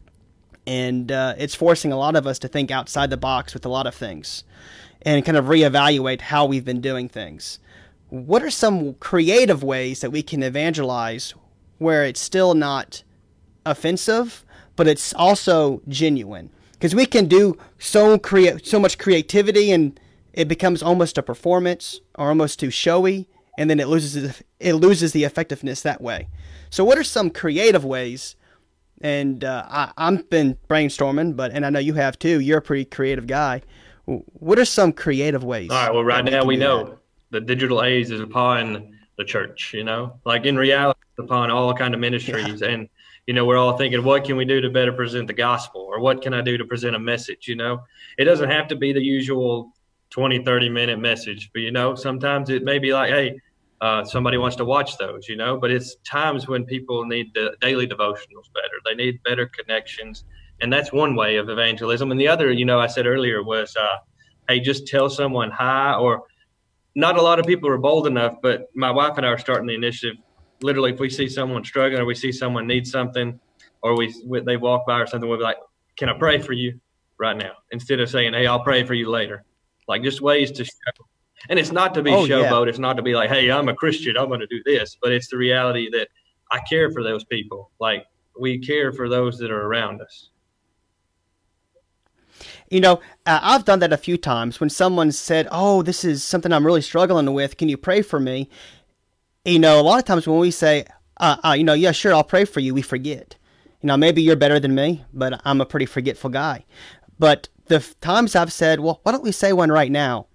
And 0.66 1.12
uh, 1.12 1.36
it's 1.38 1.56
forcing 1.56 1.92
a 1.92 1.98
lot 1.98 2.16
of 2.16 2.26
us 2.26 2.40
to 2.40 2.48
think 2.48 2.72
outside 2.72 3.10
the 3.10 3.18
box 3.18 3.54
with 3.54 3.66
a 3.66 3.70
lot 3.70 3.86
of 3.86 3.96
things 3.96 4.44
and 5.02 5.26
kind 5.26 5.38
of 5.38 5.46
reevaluate 5.46 6.22
how 6.22 6.46
we've 6.46 6.64
been 6.64 6.80
doing 6.80 7.10
things 7.10 7.60
what 8.14 8.44
are 8.44 8.52
some 8.52 8.94
creative 8.96 9.64
ways 9.64 10.02
that 10.02 10.12
we 10.12 10.22
can 10.22 10.44
evangelize 10.44 11.34
where 11.80 12.06
it's 12.06 12.22
still 12.22 12.54
not 12.54 13.02
offensive, 13.66 14.46
but 14.76 14.88
it's 14.88 15.16
also 15.16 15.82
genuine? 15.88 16.52
Because 16.74 16.94
we 16.94 17.08
can 17.08 17.26
do 17.26 17.58
so 17.80 18.20
create 18.20 18.68
so 18.68 18.80
much 18.80 19.00
creativity 19.00 19.72
and 19.72 20.00
it 20.32 20.48
becomes 20.48 20.84
almost 20.84 21.18
a 21.18 21.24
performance 21.24 22.02
or 22.14 22.28
almost 22.28 22.60
too 22.60 22.70
showy, 22.70 23.28
and 23.58 23.68
then 23.68 23.80
it 23.80 23.88
loses 23.88 24.44
it 24.60 24.74
loses 24.74 25.12
the 25.12 25.24
effectiveness 25.24 25.82
that 25.82 26.00
way. 26.00 26.28
So, 26.70 26.84
what 26.84 27.00
are 27.00 27.04
some 27.04 27.32
creative 27.32 27.84
ways? 27.84 28.36
And 29.04 29.44
uh, 29.44 29.66
I, 29.70 29.92
I've 29.98 30.30
been 30.30 30.58
brainstorming, 30.70 31.36
but 31.36 31.52
and 31.52 31.66
I 31.66 31.70
know 31.70 31.80
you 31.80 31.94
have 31.94 32.18
too. 32.18 32.40
You're 32.40 32.60
a 32.60 32.62
pretty 32.62 32.86
creative 32.86 33.28
guy. 33.28 33.62
What 34.06 34.58
are 34.58 34.66
some 34.66 34.94
creative 34.94 35.44
ways? 35.44 35.70
All 35.70 35.78
right. 35.78 35.94
Well, 35.94 36.04
right 36.04 36.24
now 36.24 36.46
we 36.46 36.56
know 36.56 36.86
that? 36.86 36.98
the 37.32 37.42
digital 37.42 37.84
age 37.84 38.12
is 38.12 38.22
upon 38.22 38.98
the 39.18 39.26
church, 39.26 39.74
you 39.74 39.84
know, 39.84 40.20
like 40.26 40.46
in 40.46 40.58
reality, 40.58 41.00
upon 41.18 41.52
all 41.52 41.74
kind 41.74 41.94
of 41.94 42.00
ministries. 42.00 42.62
Yeah. 42.62 42.70
And, 42.70 42.90
you 43.28 43.34
know, 43.34 43.46
we're 43.46 43.58
all 43.58 43.78
thinking, 43.78 44.04
what 44.04 44.24
can 44.24 44.38
we 44.38 44.46
do 44.46 44.62
to 44.62 44.70
better 44.70 44.92
present 44.92 45.28
the 45.28 45.34
gospel 45.34 45.82
or 45.82 46.00
what 46.00 46.22
can 46.22 46.34
I 46.34 46.42
do 46.42 46.58
to 46.58 46.66
present 46.66 46.96
a 46.96 47.00
message? 47.00 47.48
You 47.48 47.56
know, 47.56 47.84
it 48.18 48.26
doesn't 48.26 48.50
have 48.50 48.68
to 48.70 48.76
be 48.76 48.94
the 48.94 49.02
usual 49.02 49.74
20, 50.10 50.44
30 50.44 50.70
minute 50.70 51.00
message. 51.00 51.52
But, 51.54 51.62
you 51.62 51.72
know, 51.72 51.96
sometimes 51.96 52.50
it 52.50 52.64
may 52.64 52.80
be 52.80 52.94
like, 52.94 53.10
hey, 53.10 53.40
uh, 53.84 54.06
somebody 54.06 54.38
wants 54.38 54.56
to 54.56 54.64
watch 54.64 54.98
those, 54.98 55.28
you 55.28 55.36
know, 55.36 55.58
but 55.58 55.70
it's 55.70 55.98
times 56.06 56.48
when 56.48 56.64
people 56.64 57.04
need 57.04 57.28
the 57.34 57.54
daily 57.60 57.86
devotionals 57.86 58.48
better. 58.54 58.78
They 58.86 58.96
need 58.96 59.22
better 59.24 59.46
connections. 59.46 60.24
And 60.62 60.72
that's 60.72 60.94
one 60.94 61.18
way 61.18 61.36
of 61.36 61.50
evangelism. 61.50 62.10
And 62.10 62.18
the 62.18 62.30
other, 62.30 62.50
you 62.50 62.64
know, 62.64 62.80
I 62.80 62.88
said 62.88 63.06
earlier 63.06 63.44
was, 63.44 63.76
uh, 63.76 63.98
hey, 64.48 64.62
just 64.62 64.88
tell 64.88 65.10
someone 65.10 65.52
hi. 65.52 65.96
Or 65.96 66.24
not 66.96 67.18
a 67.18 67.22
lot 67.22 67.40
of 67.40 67.46
people 67.46 67.70
are 67.70 67.78
bold 67.78 68.08
enough, 68.08 68.36
but 68.42 68.70
my 68.74 68.90
wife 68.90 69.18
and 69.18 69.26
I 69.26 69.30
are 69.30 69.38
starting 69.38 69.68
the 69.68 69.76
initiative. 69.76 70.16
Literally, 70.62 70.94
if 70.94 71.00
we 71.02 71.10
see 71.10 71.28
someone 71.28 71.66
struggling 71.66 72.02
or 72.02 72.06
we 72.06 72.16
see 72.16 72.32
someone 72.32 72.66
need 72.66 72.88
something, 72.88 73.38
or 73.82 73.98
we 73.98 74.14
they 74.46 74.56
walk 74.56 74.88
by 74.88 75.02
or 75.02 75.08
something, 75.08 75.30
we'll 75.30 75.40
be 75.40 75.44
like, 75.44 75.58
"Can 75.98 76.08
I 76.08 76.18
pray 76.18 76.40
for 76.40 76.54
you 76.54 76.80
right 77.20 77.36
now?" 77.36 77.52
Instead 77.72 78.00
of 78.00 78.10
saying, 78.10 78.34
"Hey, 78.34 78.48
I'll 78.48 78.64
pray 78.64 78.86
for 78.86 78.94
you 78.94 79.10
later." 79.10 79.44
Like 79.90 80.04
just 80.04 80.22
ways 80.22 80.52
to 80.52 80.64
show. 80.64 81.06
And 81.50 81.60
it's 81.60 81.72
not 81.72 81.94
to 81.96 82.04
be 82.04 82.12
oh, 82.12 82.26
showboat. 82.26 82.66
Yeah. 82.66 82.70
It's 82.70 82.80
not 82.80 82.98
to 82.98 83.04
be 83.04 83.16
like, 83.16 83.30
"Hey, 83.30 83.52
I'm 83.52 83.70
a 83.70 83.76
Christian. 83.76 84.18
I'm 84.18 84.28
going 84.28 84.40
to 84.40 84.48
do 84.48 84.62
this." 84.66 84.98
But 85.02 85.12
it's 85.12 85.28
the 85.30 85.38
reality 85.38 85.90
that 85.92 86.08
I 86.52 86.60
care 86.70 86.92
for 86.92 87.04
those 87.04 87.24
people. 87.24 87.72
Like 87.80 88.06
we 88.40 88.60
care 88.60 88.92
for 88.92 89.10
those 89.10 89.38
that 89.40 89.52
are 89.52 89.66
around 89.66 90.02
us. 90.02 90.30
You 92.70 92.82
know, 92.82 93.02
uh, 93.26 93.40
I've 93.42 93.66
done 93.66 93.80
that 93.80 93.94
a 93.94 93.98
few 93.98 94.18
times 94.18 94.60
when 94.60 94.70
someone 94.70 95.12
said, 95.12 95.48
"Oh, 95.52 95.82
this 95.82 96.04
is 96.04 96.24
something 96.24 96.52
I'm 96.52 96.66
really 96.66 96.82
struggling 96.82 97.32
with. 97.34 97.58
Can 97.58 97.70
you 97.70 97.78
pray 97.78 98.02
for 98.02 98.20
me?" 98.20 98.50
You 99.46 99.60
know, 99.60 99.80
a 99.80 99.84
lot 99.84 100.00
of 100.00 100.06
times 100.06 100.26
when 100.26 100.40
we 100.40 100.52
say, 100.52 100.86
uh, 101.18 101.38
uh, 101.44 101.52
"You 101.52 101.64
know, 101.64 101.74
yeah, 101.74 101.92
sure, 101.92 102.14
I'll 102.14 102.24
pray 102.24 102.46
for 102.46 102.62
you," 102.62 102.74
we 102.74 102.82
forget. 102.82 103.36
You 103.82 103.88
know, 103.88 103.98
maybe 103.98 104.22
you're 104.22 104.38
better 104.38 104.60
than 104.60 104.74
me, 104.74 105.04
but 105.14 105.42
I'm 105.44 105.60
a 105.60 105.66
pretty 105.66 105.86
forgetful 105.86 106.30
guy. 106.30 106.66
But 107.20 107.50
the 107.66 107.80
times 108.02 108.36
I've 108.36 108.54
said, 108.54 108.80
"Well, 108.80 109.02
why 109.04 109.12
don't 109.12 109.24
we 109.24 109.32
say 109.32 109.54
one 109.54 109.72
right 109.72 109.92
now?" 109.92 110.28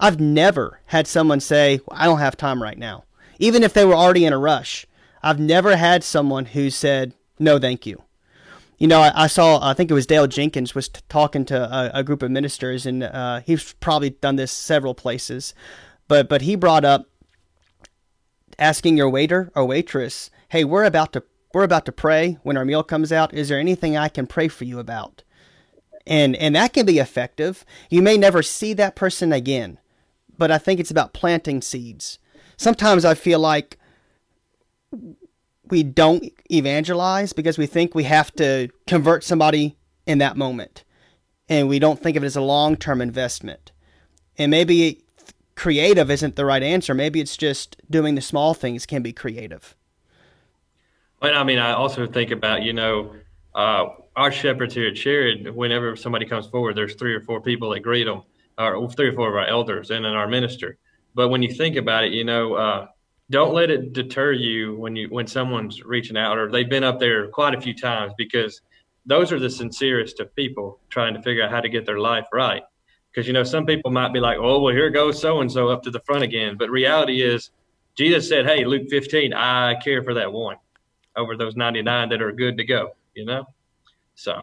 I've 0.00 0.20
never 0.20 0.80
had 0.86 1.06
someone 1.06 1.40
say, 1.40 1.80
"I 1.90 2.06
don't 2.06 2.20
have 2.20 2.36
time 2.36 2.62
right 2.62 2.78
now," 2.78 3.04
even 3.38 3.62
if 3.62 3.72
they 3.72 3.84
were 3.84 3.94
already 3.94 4.24
in 4.24 4.32
a 4.32 4.38
rush. 4.38 4.86
I've 5.22 5.40
never 5.40 5.76
had 5.76 6.04
someone 6.04 6.46
who 6.46 6.70
said, 6.70 7.14
"No, 7.38 7.58
thank 7.58 7.86
you." 7.86 8.02
you 8.78 8.86
know, 8.86 9.00
I, 9.00 9.24
I, 9.24 9.26
saw, 9.26 9.58
I 9.60 9.74
think 9.74 9.90
it 9.90 9.94
was 9.94 10.06
Dale 10.06 10.28
Jenkins 10.28 10.74
was 10.74 10.88
t- 10.88 11.00
talking 11.08 11.44
to 11.46 11.60
a, 11.60 11.98
a, 11.98 12.04
group 12.04 12.22
of 12.22 12.30
ministers, 12.30 12.86
and 12.86 13.02
uh, 13.02 13.40
he's 13.40 13.72
probably 13.74 14.10
done 14.10 14.36
this 14.36 14.52
several 14.52 14.94
places, 14.94 15.52
but 16.06 16.28
but 16.28 16.42
he 16.42 16.54
brought 16.54 16.84
up 16.84 17.06
asking 18.58 18.96
your 18.96 19.10
waiter 19.10 19.50
or 19.54 19.64
waitress, 19.64 20.30
"Hey, 20.50 20.64
we're 20.64 20.84
about 20.84 21.12
to 21.14 21.24
we're 21.52 21.64
about 21.64 21.84
to 21.86 21.92
pray 21.92 22.38
when 22.44 22.56
our 22.56 22.64
meal 22.64 22.84
comes 22.84 23.12
out. 23.12 23.34
Is 23.34 23.48
there 23.48 23.58
anything 23.58 23.96
I 23.96 24.08
can 24.08 24.28
pray 24.28 24.46
for 24.46 24.64
you 24.64 24.78
about?" 24.78 25.24
And 26.06 26.36
and 26.36 26.54
that 26.54 26.72
can 26.72 26.86
be 26.86 27.00
effective. 27.00 27.64
You 27.90 28.00
may 28.00 28.16
never 28.16 28.44
see 28.44 28.74
that 28.74 28.94
person 28.94 29.32
again, 29.32 29.78
but 30.38 30.50
I 30.50 30.58
think 30.58 30.80
it's 30.80 30.90
about 30.90 31.12
planting 31.12 31.60
seeds. 31.60 32.18
Sometimes 32.56 33.04
I 33.04 33.14
feel 33.14 33.40
like 33.40 33.76
we 35.70 35.82
don't 35.82 36.24
evangelize 36.50 37.32
because 37.32 37.58
we 37.58 37.66
think 37.66 37.94
we 37.94 38.04
have 38.04 38.32
to 38.36 38.68
convert 38.86 39.24
somebody 39.24 39.76
in 40.06 40.18
that 40.18 40.36
moment. 40.36 40.84
And 41.48 41.68
we 41.68 41.78
don't 41.78 42.00
think 42.00 42.16
of 42.16 42.22
it 42.22 42.26
as 42.26 42.36
a 42.36 42.40
long 42.40 42.76
term 42.76 43.00
investment. 43.00 43.72
And 44.36 44.50
maybe 44.50 45.02
creative 45.54 46.10
isn't 46.10 46.36
the 46.36 46.44
right 46.44 46.62
answer. 46.62 46.94
Maybe 46.94 47.20
it's 47.20 47.36
just 47.36 47.76
doing 47.90 48.14
the 48.14 48.20
small 48.20 48.54
things 48.54 48.86
can 48.86 49.02
be 49.02 49.12
creative. 49.12 49.74
Well, 51.20 51.36
I 51.36 51.42
mean, 51.42 51.58
I 51.58 51.72
also 51.72 52.06
think 52.06 52.30
about, 52.30 52.62
you 52.62 52.72
know, 52.72 53.14
uh, 53.54 53.86
our 54.14 54.30
shepherds 54.30 54.74
here 54.74 54.88
at 54.88 54.96
Sharon, 54.96 55.46
whenever 55.54 55.96
somebody 55.96 56.26
comes 56.26 56.46
forward, 56.46 56.76
there's 56.76 56.94
three 56.94 57.14
or 57.14 57.20
four 57.20 57.40
people 57.40 57.70
that 57.70 57.80
greet 57.80 58.04
them, 58.04 58.22
or 58.58 58.90
three 58.90 59.08
or 59.08 59.12
four 59.12 59.28
of 59.28 59.34
our 59.34 59.46
elders 59.46 59.90
and 59.90 60.04
then 60.04 60.12
our 60.12 60.28
minister. 60.28 60.76
But 61.14 61.28
when 61.28 61.42
you 61.42 61.52
think 61.52 61.76
about 61.76 62.04
it, 62.04 62.12
you 62.12 62.24
know, 62.24 62.54
uh, 62.54 62.86
don't 63.30 63.54
let 63.54 63.70
it 63.70 63.92
deter 63.92 64.32
you 64.32 64.76
when 64.76 64.96
you 64.96 65.08
when 65.08 65.26
someone's 65.26 65.84
reaching 65.84 66.16
out 66.16 66.38
or 66.38 66.50
they've 66.50 66.68
been 66.68 66.84
up 66.84 66.98
there 66.98 67.28
quite 67.28 67.54
a 67.54 67.60
few 67.60 67.74
times 67.74 68.12
because 68.16 68.62
those 69.06 69.32
are 69.32 69.38
the 69.38 69.50
sincerest 69.50 70.20
of 70.20 70.34
people 70.34 70.80
trying 70.90 71.14
to 71.14 71.22
figure 71.22 71.42
out 71.42 71.50
how 71.50 71.60
to 71.60 71.68
get 71.68 71.86
their 71.86 71.98
life 71.98 72.26
right. 72.32 72.62
Because 73.10 73.26
you 73.26 73.32
know 73.32 73.44
some 73.44 73.66
people 73.66 73.90
might 73.90 74.12
be 74.12 74.20
like 74.20 74.38
oh 74.40 74.60
well 74.60 74.74
here 74.74 74.90
goes 74.90 75.20
so 75.20 75.40
and 75.40 75.50
so 75.50 75.68
up 75.68 75.82
to 75.82 75.90
the 75.90 76.00
front 76.00 76.22
again. 76.22 76.56
But 76.58 76.70
reality 76.70 77.22
is 77.22 77.50
jesus 77.96 78.28
said 78.28 78.46
hey 78.46 78.64
luke 78.64 78.88
15 78.88 79.32
i 79.34 79.74
care 79.82 80.04
for 80.04 80.14
that 80.14 80.32
one 80.32 80.56
over 81.16 81.36
those 81.36 81.56
99 81.56 82.10
that 82.10 82.22
are 82.22 82.30
good 82.30 82.56
to 82.56 82.62
go 82.62 82.92
you 83.18 83.24
know? 83.24 83.44
So. 84.14 84.42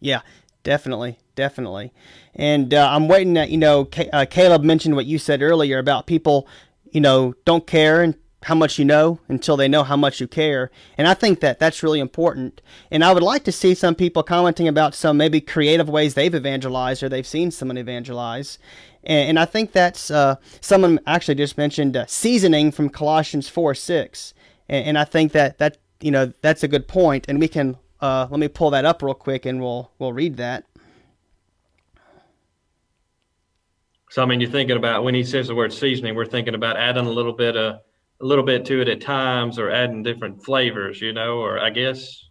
Yeah 0.00 0.20
definitely 0.62 1.18
definitely 1.38 1.90
and 2.34 2.74
uh, 2.74 2.88
i'm 2.90 3.08
waiting 3.08 3.32
that 3.32 3.48
you 3.48 3.56
know 3.56 3.88
uh, 4.12 4.26
caleb 4.28 4.62
mentioned 4.62 4.94
what 4.94 5.06
you 5.06 5.18
said 5.18 5.40
earlier 5.40 5.78
about 5.78 6.06
people 6.06 6.46
you 6.92 7.00
know, 7.00 7.34
don't 7.44 7.66
care 7.66 8.02
and 8.02 8.14
how 8.44 8.54
much 8.54 8.78
you 8.78 8.84
know 8.84 9.18
until 9.28 9.56
they 9.56 9.66
know 9.66 9.82
how 9.82 9.96
much 9.96 10.20
you 10.20 10.28
care. 10.28 10.70
And 10.96 11.08
I 11.08 11.14
think 11.14 11.40
that 11.40 11.58
that's 11.58 11.82
really 11.82 11.98
important. 11.98 12.60
And 12.90 13.04
I 13.04 13.12
would 13.12 13.22
like 13.22 13.44
to 13.44 13.52
see 13.52 13.74
some 13.74 13.94
people 13.94 14.22
commenting 14.22 14.68
about 14.68 14.94
some 14.94 15.16
maybe 15.16 15.40
creative 15.40 15.88
ways 15.88 16.14
they've 16.14 16.34
evangelized 16.34 17.02
or 17.02 17.08
they've 17.08 17.26
seen 17.26 17.50
someone 17.50 17.76
evangelize. 17.76 18.58
And, 19.02 19.30
and 19.30 19.38
I 19.38 19.44
think 19.44 19.72
that's 19.72 20.10
uh, 20.10 20.36
someone 20.60 21.00
actually 21.06 21.34
just 21.34 21.58
mentioned 21.58 21.96
uh, 21.96 22.06
seasoning 22.06 22.70
from 22.70 22.90
Colossians 22.90 23.48
4 23.48 23.74
6. 23.74 24.34
And, 24.68 24.86
and, 24.86 24.98
I 24.98 25.04
think 25.04 25.32
that, 25.32 25.58
that, 25.58 25.78
you 26.00 26.12
know, 26.12 26.32
that's 26.40 26.62
a 26.62 26.68
good 26.68 26.86
point. 26.86 27.26
And 27.28 27.40
we 27.40 27.48
can, 27.48 27.76
uh, 28.00 28.28
let 28.30 28.38
me 28.38 28.46
pull 28.46 28.70
that 28.70 28.84
up 28.84 29.02
real 29.02 29.14
quick 29.14 29.46
and 29.46 29.60
we'll, 29.60 29.90
we'll 29.98 30.12
read 30.12 30.36
that. 30.36 30.64
So 34.10 34.22
I 34.22 34.26
mean, 34.26 34.40
you're 34.40 34.50
thinking 34.50 34.76
about 34.76 35.04
when 35.04 35.14
he 35.14 35.24
says 35.24 35.48
the 35.48 35.54
word 35.54 35.72
seasoning, 35.72 36.14
we're 36.14 36.26
thinking 36.26 36.54
about 36.54 36.76
adding 36.76 37.06
a 37.06 37.10
little 37.10 37.32
bit 37.32 37.56
of 37.56 37.80
a 38.20 38.24
little 38.24 38.44
bit 38.44 38.64
to 38.66 38.80
it 38.80 38.88
at 38.88 39.00
times, 39.00 39.58
or 39.58 39.70
adding 39.70 40.02
different 40.02 40.44
flavors, 40.44 41.00
you 41.00 41.12
know, 41.12 41.38
or 41.38 41.58
I 41.58 41.70
guess. 41.70 42.24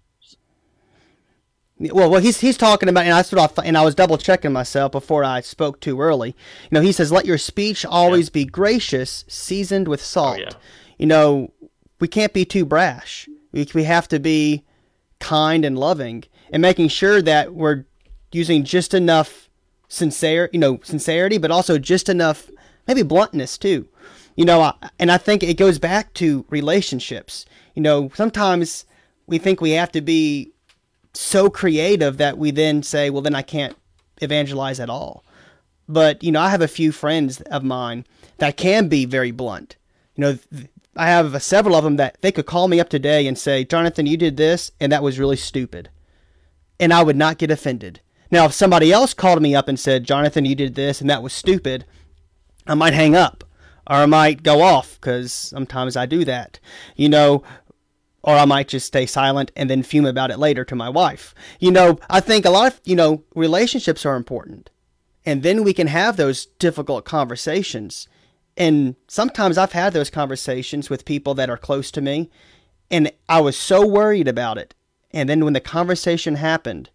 Well, 1.80 2.10
well, 2.10 2.22
he's 2.22 2.40
he's 2.40 2.58
talking 2.58 2.90
about, 2.90 3.06
and 3.06 3.14
I 3.14 3.22
sort 3.22 3.58
of, 3.58 3.64
and 3.64 3.78
I 3.78 3.84
was 3.84 3.94
double 3.94 4.18
checking 4.18 4.52
myself 4.52 4.92
before 4.92 5.24
I 5.24 5.42
spoke 5.42 5.80
too 5.80 6.02
early. 6.02 6.30
You 6.30 6.70
know, 6.72 6.82
he 6.82 6.92
says, 6.92 7.12
"Let 7.12 7.28
your 7.28 7.38
speech 7.38 7.86
always 7.86 8.28
yeah. 8.28 8.34
be 8.34 8.46
gracious, 8.46 9.24
seasoned 9.28 9.88
with 9.88 10.02
salt." 10.02 10.40
Oh, 10.40 10.42
yeah. 10.42 10.50
You 10.98 11.06
know, 11.06 11.54
we 12.00 12.08
can't 12.08 12.34
be 12.34 12.46
too 12.46 12.66
brash. 12.66 13.30
We 13.52 13.68
we 13.76 13.84
have 13.84 14.08
to 14.08 14.20
be 14.20 14.64
kind 15.20 15.64
and 15.64 15.78
loving, 15.78 16.24
and 16.52 16.62
making 16.64 16.88
sure 16.88 17.22
that 17.22 17.54
we're 17.54 17.86
using 18.32 18.64
just 18.64 18.96
enough 18.96 19.47
sincere, 19.88 20.50
you 20.54 20.60
know, 20.60 20.80
sincerity, 20.84 21.38
but 21.38 21.52
also 21.52 21.78
just 21.78 22.10
enough, 22.10 22.50
maybe 22.88 23.04
bluntness 23.04 23.58
too. 23.58 23.88
You 24.36 24.46
know, 24.46 24.74
and 25.00 25.12
I 25.12 25.18
think 25.18 25.42
it 25.42 25.58
goes 25.58 25.80
back 25.80 26.14
to 26.16 26.46
relationships. 26.50 27.46
You 27.74 27.82
know, 27.82 28.12
sometimes 28.14 28.86
we 29.26 29.40
think 29.40 29.62
we 29.62 29.72
have 29.72 29.92
to 29.94 30.02
be 30.02 30.52
so 31.14 31.50
creative 31.50 32.18
that 32.18 32.38
we 32.38 32.52
then 32.52 32.84
say, 32.84 33.10
well, 33.10 33.24
then 33.24 33.34
I 33.34 33.42
can't 33.42 33.76
evangelize 34.22 34.80
at 34.80 34.90
all. 34.90 35.24
But, 35.90 36.24
you 36.24 36.32
know, 36.32 36.42
I 36.42 36.50
have 36.50 36.62
a 36.62 36.68
few 36.68 36.92
friends 36.92 37.42
of 37.42 37.64
mine 37.64 38.06
that 38.38 38.58
can 38.58 38.88
be 38.88 39.06
very 39.06 39.32
blunt. 39.32 39.76
You 40.16 40.22
know, 40.22 40.38
I 40.96 41.08
have 41.08 41.42
several 41.42 41.76
of 41.76 41.84
them 41.84 41.96
that 41.96 42.18
they 42.22 42.32
could 42.32 42.46
call 42.46 42.68
me 42.68 42.80
up 42.80 42.90
today 42.90 43.26
and 43.26 43.38
say, 43.38 43.64
Jonathan, 43.64 44.06
you 44.06 44.18
did 44.18 44.38
this, 44.38 44.72
and 44.80 44.92
that 44.92 45.04
was 45.04 45.18
really 45.18 45.38
stupid. 45.38 45.90
And 46.80 46.94
I 46.94 47.04
would 47.04 47.16
not 47.16 47.38
get 47.38 47.50
offended. 47.50 48.02
Now, 48.30 48.46
if 48.46 48.54
somebody 48.54 48.92
else 48.92 49.14
called 49.14 49.42
me 49.42 49.56
up 49.56 49.68
and 49.68 49.80
said, 49.80 50.04
Jonathan, 50.04 50.46
you 50.46 50.56
did 50.56 50.76
this 50.76 51.02
and 51.02 51.10
that 51.10 51.24
was 51.24 51.34
stupid, 51.34 51.86
I 52.66 52.74
might 52.74 52.94
hang 52.94 53.16
up 53.16 53.44
or 53.90 53.98
I 53.98 54.06
might 54.06 54.44
go 54.44 54.62
off 54.62 55.00
because 55.00 55.32
sometimes 55.32 55.96
I 55.96 56.06
do 56.06 56.26
that, 56.26 56.60
you 56.96 57.08
know, 57.10 57.44
or 58.22 58.36
I 58.36 58.46
might 58.46 58.68
just 58.68 58.88
stay 58.88 59.06
silent 59.06 59.52
and 59.56 59.70
then 59.70 59.84
fume 59.84 60.06
about 60.06 60.32
it 60.32 60.40
later 60.40 60.66
to 60.66 60.76
my 60.76 60.90
wife. 60.90 61.34
You 61.60 61.72
know, 61.72 62.00
I 62.10 62.20
think 62.20 62.46
a 62.46 62.50
lot 62.50 62.74
of, 62.74 62.82
you 62.84 62.96
know, 62.96 63.24
relationships 63.34 64.06
are 64.06 64.18
important. 64.18 64.70
And 65.26 65.44
then 65.44 65.64
we 65.64 65.74
can 65.74 65.88
have 65.88 66.18
those 66.18 66.46
difficult 66.46 67.06
conversations. 67.06 68.08
And 68.58 68.96
sometimes 69.08 69.58
I've 69.58 69.72
had 69.72 69.94
those 69.94 70.10
conversations 70.10 70.90
with 70.90 71.06
people 71.06 71.34
that 71.36 71.50
are 71.50 71.58
close 71.58 71.92
to 71.92 72.02
me, 72.02 72.30
and 72.90 73.12
I 73.30 73.42
was 73.42 73.58
so 73.58 73.86
worried 73.86 74.28
about 74.28 74.58
it. 74.58 74.74
And 75.12 75.30
then 75.30 75.44
when 75.44 75.54
the 75.54 75.62
conversation 75.62 76.36
happened, 76.36 76.90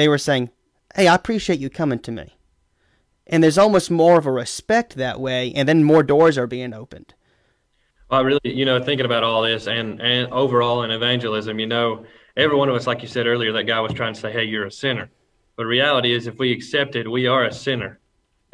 they 0.00 0.08
were 0.08 0.18
saying, 0.18 0.50
Hey, 0.94 1.06
I 1.06 1.14
appreciate 1.14 1.60
you 1.60 1.70
coming 1.70 2.00
to 2.00 2.12
me. 2.12 2.36
And 3.26 3.44
there's 3.44 3.58
almost 3.58 3.90
more 3.90 4.18
of 4.18 4.26
a 4.26 4.32
respect 4.32 4.96
that 4.96 5.20
way, 5.20 5.52
and 5.54 5.68
then 5.68 5.84
more 5.84 6.02
doors 6.02 6.36
are 6.36 6.48
being 6.48 6.74
opened. 6.74 7.14
Well, 8.10 8.20
I 8.20 8.22
really, 8.24 8.40
you 8.42 8.64
know, 8.64 8.82
thinking 8.82 9.06
about 9.06 9.22
all 9.22 9.42
this 9.42 9.68
and, 9.68 10.00
and 10.00 10.32
overall 10.32 10.82
in 10.82 10.90
evangelism, 10.90 11.60
you 11.60 11.66
know, 11.66 12.04
every 12.36 12.56
one 12.56 12.68
of 12.68 12.74
us, 12.74 12.88
like 12.88 13.02
you 13.02 13.08
said 13.08 13.28
earlier, 13.28 13.52
that 13.52 13.64
guy 13.64 13.78
was 13.80 13.92
trying 13.92 14.14
to 14.14 14.20
say, 14.20 14.32
Hey, 14.32 14.44
you're 14.44 14.66
a 14.66 14.72
sinner. 14.72 15.10
But 15.56 15.66
reality 15.66 16.12
is, 16.12 16.26
if 16.26 16.38
we 16.38 16.52
accept 16.52 16.96
it, 16.96 17.08
we 17.08 17.26
are 17.26 17.44
a 17.44 17.52
sinner 17.52 18.00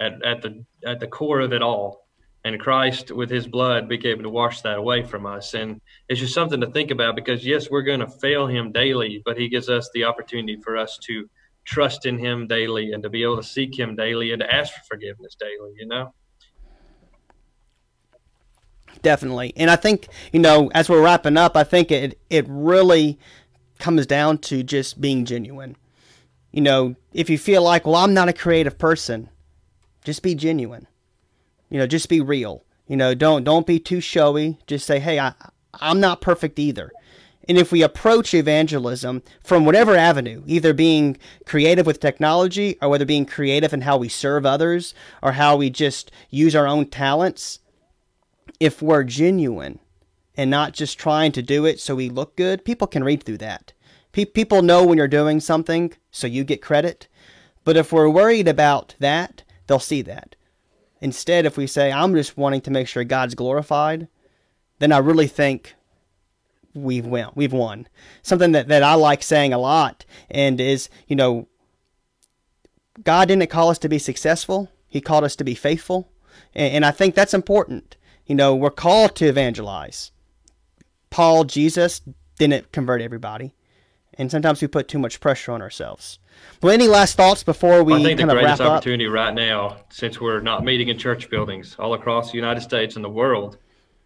at, 0.01 0.23
at 0.25 0.43
the 0.43 0.65
at 0.85 1.01
the 1.01 1.07
core 1.07 1.41
of 1.41 1.53
it 1.53 1.63
all 1.63 2.07
and 2.47 2.61
Christ 2.61 3.11
with 3.11 3.29
his 3.29 3.49
blood 3.49 3.89
became 3.89 4.13
able 4.13 4.23
to 4.23 4.31
wash 4.31 4.61
that 4.61 4.79
away 4.79 5.03
from 5.03 5.27
us. 5.27 5.55
And 5.55 5.81
it's 6.09 6.21
just 6.21 6.33
something 6.33 6.61
to 6.61 6.71
think 6.71 6.93
about 6.93 7.17
because 7.17 7.45
yes, 7.45 7.69
we're 7.69 7.83
going 7.83 7.99
to 7.99 8.07
fail 8.07 8.47
him 8.47 8.71
daily, 8.71 9.21
but 9.25 9.37
he 9.37 9.49
gives 9.49 9.69
us 9.69 9.91
the 9.93 10.05
opportunity 10.05 10.57
for 10.63 10.77
us 10.77 10.97
to 11.07 11.29
trust 11.67 12.07
in 12.07 12.19
Him 12.19 12.47
daily 12.47 12.93
and 12.93 13.03
to 13.03 13.11
be 13.11 13.23
able 13.23 13.37
to 13.37 13.43
seek 13.43 13.79
Him 13.79 13.95
daily 13.95 14.33
and 14.33 14.41
to 14.41 14.55
ask 14.55 14.73
for 14.73 14.81
forgiveness 14.89 15.37
daily. 15.39 15.75
You 15.79 15.87
know. 15.87 16.15
Definitely, 19.03 19.53
and 19.57 19.71
I 19.71 19.77
think 19.77 20.09
you 20.33 20.41
know 20.41 20.71
as 20.75 20.89
we're 20.89 21.03
wrapping 21.03 21.37
up, 21.37 21.57
I 21.57 21.65
think 21.65 21.91
it 21.91 22.19
it 22.31 22.47
really 22.49 23.19
comes 23.79 24.07
down 24.07 24.39
to 24.39 24.63
just 24.63 25.01
being 25.01 25.25
genuine. 25.25 25.77
You 26.53 26.63
know, 26.63 26.95
if 27.13 27.29
you 27.29 27.37
feel 27.37 27.63
like, 27.63 27.87
well, 27.87 27.97
I'm 27.97 28.15
not 28.15 28.31
a 28.31 28.33
creative 28.33 28.79
person, 28.79 29.29
just 30.05 30.23
be 30.23 30.35
genuine. 30.35 30.87
You 31.69 31.79
know, 31.79 31.87
just 31.87 32.09
be 32.09 32.21
real. 32.21 32.65
You 32.87 32.97
know, 32.97 33.15
don't 33.15 33.45
don't 33.45 33.67
be 33.67 33.79
too 33.79 34.01
showy. 34.01 34.59
Just 34.67 34.87
say, 34.87 34.99
hey, 34.99 35.19
I 35.19 35.35
I'm 35.75 36.01
not 36.01 36.21
perfect 36.21 36.59
either. 36.59 36.91
And 37.49 37.57
if 37.57 37.71
we 37.71 37.83
approach 37.83 38.35
evangelism 38.35 39.23
from 39.43 39.65
whatever 39.65 39.97
avenue, 39.97 40.43
either 40.47 40.73
being 40.73 41.17
creative 41.45 41.87
with 41.87 42.01
technology 42.01 42.77
or 42.83 42.89
whether 42.89 43.05
being 43.05 43.25
creative 43.25 43.73
in 43.73 43.83
how 43.83 43.97
we 43.97 44.09
serve 44.09 44.45
others 44.45 44.95
or 45.23 45.33
how 45.33 45.57
we 45.57 45.71
just 45.71 46.11
use 46.29 46.57
our 46.57 46.67
own 46.67 46.87
talents, 46.87 47.61
if 48.59 48.83
we're 48.83 49.05
genuine 49.05 49.79
and 50.37 50.51
not 50.51 50.73
just 50.73 50.99
trying 50.99 51.33
to 51.33 51.43
do 51.43 51.65
it 51.65 51.79
so 51.79 51.95
we 51.95 52.09
look 52.09 52.37
good, 52.37 52.65
people 52.65 52.87
can 52.87 53.05
read 53.05 53.23
through 53.23 53.39
that. 53.39 53.73
people 54.13 54.63
know 54.63 54.85
when 54.85 54.99
you're 54.99 55.09
doing 55.09 55.41
something, 55.41 55.93
so 56.11 56.27
you 56.27 56.43
get 56.43 56.63
credit. 56.63 57.07
But 57.65 57.77
if 57.77 57.93
we're 57.93 58.09
worried 58.09 58.49
about 58.49 58.95
that, 58.99 59.45
they'll 59.67 59.79
see 59.79 60.03
that. 60.03 60.35
Instead, 61.01 61.47
if 61.47 61.57
we 61.57 61.67
say, 61.67 61.93
I'm 61.93 62.15
just 62.15 62.37
wanting 62.37 62.63
to 62.63 62.71
make 62.71 62.89
sure 62.89 63.05
God's 63.05 63.35
glorified, 63.35 64.09
then 64.79 64.91
I 64.91 64.99
really 64.99 65.27
think 65.27 65.76
we've 66.77 67.07
won. 67.07 67.33
We've 67.35 67.53
won. 67.53 67.89
Something 68.23 68.53
that, 68.53 68.69
that 68.69 68.83
I 68.83 68.95
like 68.95 69.23
saying 69.23 69.53
a 69.53 69.59
lot 69.59 70.05
and 70.31 70.61
is, 70.61 70.89
you 71.07 71.17
know, 71.17 71.49
God 73.03 73.29
didn't 73.29 73.51
call 73.51 73.71
us 73.71 73.79
to 73.79 73.89
be 73.89 73.99
successful. 73.99 74.71
He 74.87 75.01
called 75.01 75.25
us 75.25 75.37
to 75.37 75.45
be 75.45 75.55
faithful. 75.55 76.11
And, 76.55 76.75
and 76.75 76.85
I 76.85 76.91
think 76.91 77.15
that's 77.15 77.35
important. 77.35 77.97
You 78.27 78.35
know, 78.35 78.55
we're 78.55 78.71
called 78.71 79.17
to 79.17 79.27
evangelize. 79.27 80.13
Paul, 81.11 81.45
Jesus 81.45 82.03
didn't 82.39 82.73
convert 82.73 83.01
everybody. 83.01 83.55
And 84.19 84.31
sometimes 84.31 84.63
we 84.63 84.69
put 84.69 84.89
too 84.89 84.99
much 84.99 85.21
pressure 85.21 85.53
on 85.53 85.61
ourselves. 85.61 86.19
Well, 86.63 86.73
any 86.73 86.89
last 86.89 87.17
thoughts 87.17 87.43
before 87.43 87.83
we 87.83 87.95
I 87.95 88.03
think 88.03 88.21
the 88.21 88.27
greatest 88.27 88.61
opportunity 88.61 89.07
right 89.07 89.35
now, 89.35 89.77
since 89.91 90.21
we're 90.21 90.41
not 90.41 90.65
meeting 90.65 90.89
in 90.89 90.99
church 90.99 91.29
buildings 91.29 91.77
all 91.79 91.95
across 91.95 92.31
the 92.31 92.37
United 92.37 92.63
States 92.63 92.97
and 92.97 93.05
the 93.05 93.11
world, 93.11 93.59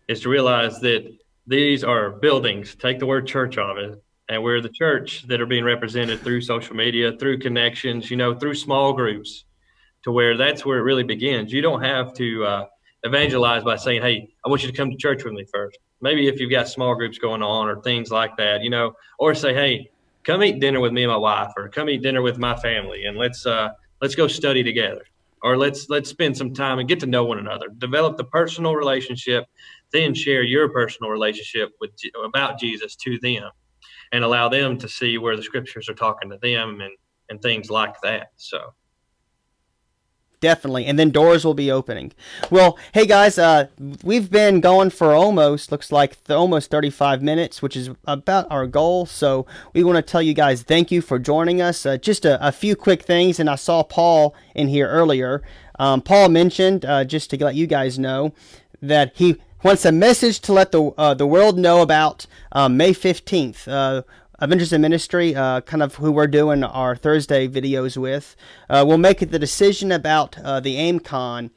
is 0.09 0.21
to 0.21 0.29
realize 0.29 0.81
that 0.81 1.17
these 1.51 1.83
are 1.83 2.11
buildings. 2.11 2.77
Take 2.77 3.01
the 3.01 3.07
word 3.07 3.27
church 3.27 3.59
of 3.59 3.77
it, 3.77 4.01
and 4.29 4.41
we're 4.41 4.61
the 4.61 4.69
church 4.69 5.25
that 5.27 5.41
are 5.41 5.47
being 5.47 5.65
represented 5.65 6.21
through 6.21 6.43
social 6.43 6.77
media, 6.77 7.13
through 7.19 7.41
connections, 7.41 8.09
you 8.09 8.17
know, 8.17 8.35
through 8.35 8.55
small 8.55 8.93
groups, 8.93 9.45
to 10.05 10.13
where 10.13 10.37
that's 10.37 10.65
where 10.65 10.79
it 10.79 10.83
really 10.83 11.03
begins. 11.03 11.53
You 11.53 11.61
don't 11.61 11.83
have 11.83 12.15
to 12.15 12.45
uh, 12.45 12.67
evangelize 13.03 13.65
by 13.65 13.75
saying, 13.75 14.01
"Hey, 14.01 14.29
I 14.47 14.49
want 14.49 14.63
you 14.63 14.71
to 14.71 14.77
come 14.77 14.93
to 14.93 14.97
church 14.97 15.25
with 15.25 15.35
me 15.35 15.45
first. 15.53 15.77
Maybe 16.01 16.29
if 16.29 16.39
you've 16.39 16.53
got 16.53 16.69
small 16.69 16.95
groups 16.95 17.19
going 17.19 17.43
on 17.43 17.69
or 17.69 17.83
things 17.83 18.13
like 18.13 18.37
that, 18.37 18.63
you 18.63 18.71
know, 18.71 18.95
or 19.19 19.35
say, 19.35 19.53
"Hey, 19.53 19.91
come 20.23 20.45
eat 20.45 20.61
dinner 20.61 20.79
with 20.79 20.93
me 20.93 21.03
and 21.03 21.11
my 21.11 21.17
wife 21.17 21.53
or 21.57 21.69
come 21.69 21.89
eat 21.91 22.03
dinner 22.03 22.23
with 22.23 22.39
my 22.39 22.55
family 22.57 23.07
and 23.07 23.17
let's 23.17 23.45
uh, 23.45 23.71
let's 24.01 24.15
go 24.15 24.29
study 24.29 24.63
together 24.63 25.03
or 25.43 25.57
let's 25.57 25.89
let's 25.89 26.11
spend 26.11 26.37
some 26.37 26.53
time 26.53 26.79
and 26.79 26.89
get 26.89 27.01
to 27.01 27.07
know 27.07 27.25
one 27.25 27.39
another 27.39 27.67
develop 27.79 28.17
the 28.17 28.25
personal 28.25 28.75
relationship 28.75 29.47
then 29.93 30.15
share 30.15 30.43
your 30.43 30.69
personal 30.69 31.11
relationship 31.11 31.71
with 31.81 31.91
about 32.25 32.59
jesus 32.59 32.97
to 32.97 33.19
them 33.21 33.51
and 34.13 34.25
allow 34.25 34.49
them 34.49 34.77
to 34.79 34.89
see 34.89 35.19
where 35.19 35.37
the 35.37 35.43
scriptures 35.43 35.89
are 35.89 35.95
talking 35.95 36.31
to 36.31 36.39
them 36.39 36.81
and 36.81 36.93
and 37.29 37.41
things 37.43 37.71
like 37.71 37.95
that 38.03 38.29
so 38.37 38.73
definitely. 40.41 40.87
And 40.87 40.99
then 40.99 41.11
doors 41.11 41.45
will 41.45 41.55
be 41.55 41.71
opening. 41.71 42.13
Well, 42.51 42.79
hey 42.93 43.07
guys, 43.07 43.39
uh, 43.39 43.69
we've 44.03 44.31
been 44.31 44.61
going 44.61 44.91
for 44.91 45.15
almost 45.15 45.71
looks 45.71 45.93
like 45.93 46.23
th- 46.25 46.37
almost 46.37 46.71
35 46.71 47.23
minutes, 47.23 47.63
which 47.63 47.77
is 47.77 47.91
about 48.07 48.51
our 48.51 48.67
goal. 48.67 49.07
So 49.07 49.47
we 49.75 49.85
want 49.85 49.97
to 49.97 50.03
tell 50.03 50.23
you 50.23 50.35
guys 50.35 50.63
thank 50.63 50.91
you 50.91 51.03
for 51.03 51.19
joining 51.19 51.61
us. 51.61 51.87
Uh, 51.87 51.97
just 51.99 52.25
a, 52.25 52.45
a, 52.47 52.51
few 52.53 52.75
quick 52.75 53.03
things, 53.03 53.39
and 53.39 53.49
I 53.49 53.55
saw 53.55 53.83
Paul 53.83 54.35
in 54.55 54.69
here 54.69 54.89
earlier. 54.89 55.43
Um, 55.79 56.03
Paul 56.03 56.29
mentioned 56.29 56.85
uh, 56.85 57.05
just 57.05 57.31
to 57.31 57.45
let 57.45 57.55
you 57.55 57.67
guys 57.67 57.99
know 57.99 58.35
that 58.83 59.13
he 59.15 59.37
wants 59.63 59.85
a 59.85 59.93
message 59.93 60.41
to 60.41 60.53
let 60.53 60.73
the 60.73 60.83
uh, 60.97 61.15
the 61.15 61.27
world 61.27 61.59
know 61.59 61.83
about 61.83 62.27
um, 62.53 62.77
May 62.77 62.93
15th. 62.93 63.69
Uh, 63.69 64.03
Avengers 64.43 64.73
in 64.73 64.81
Ministry, 64.81 65.35
uh, 65.35 65.61
kind 65.61 65.83
of 65.83 65.97
who 65.97 66.11
we're 66.11 66.27
doing 66.27 66.65
our 66.65 66.97
Thursday 66.97 67.47
videos 67.47 67.99
with, 67.99 68.37
uh, 68.71 68.83
will 68.87 68.97
make 68.97 69.19
the 69.19 69.39
decision 69.39 69.93
about 69.93 70.39
uh, 70.39 70.61
the 70.61 70.77
AimCon 70.77 71.51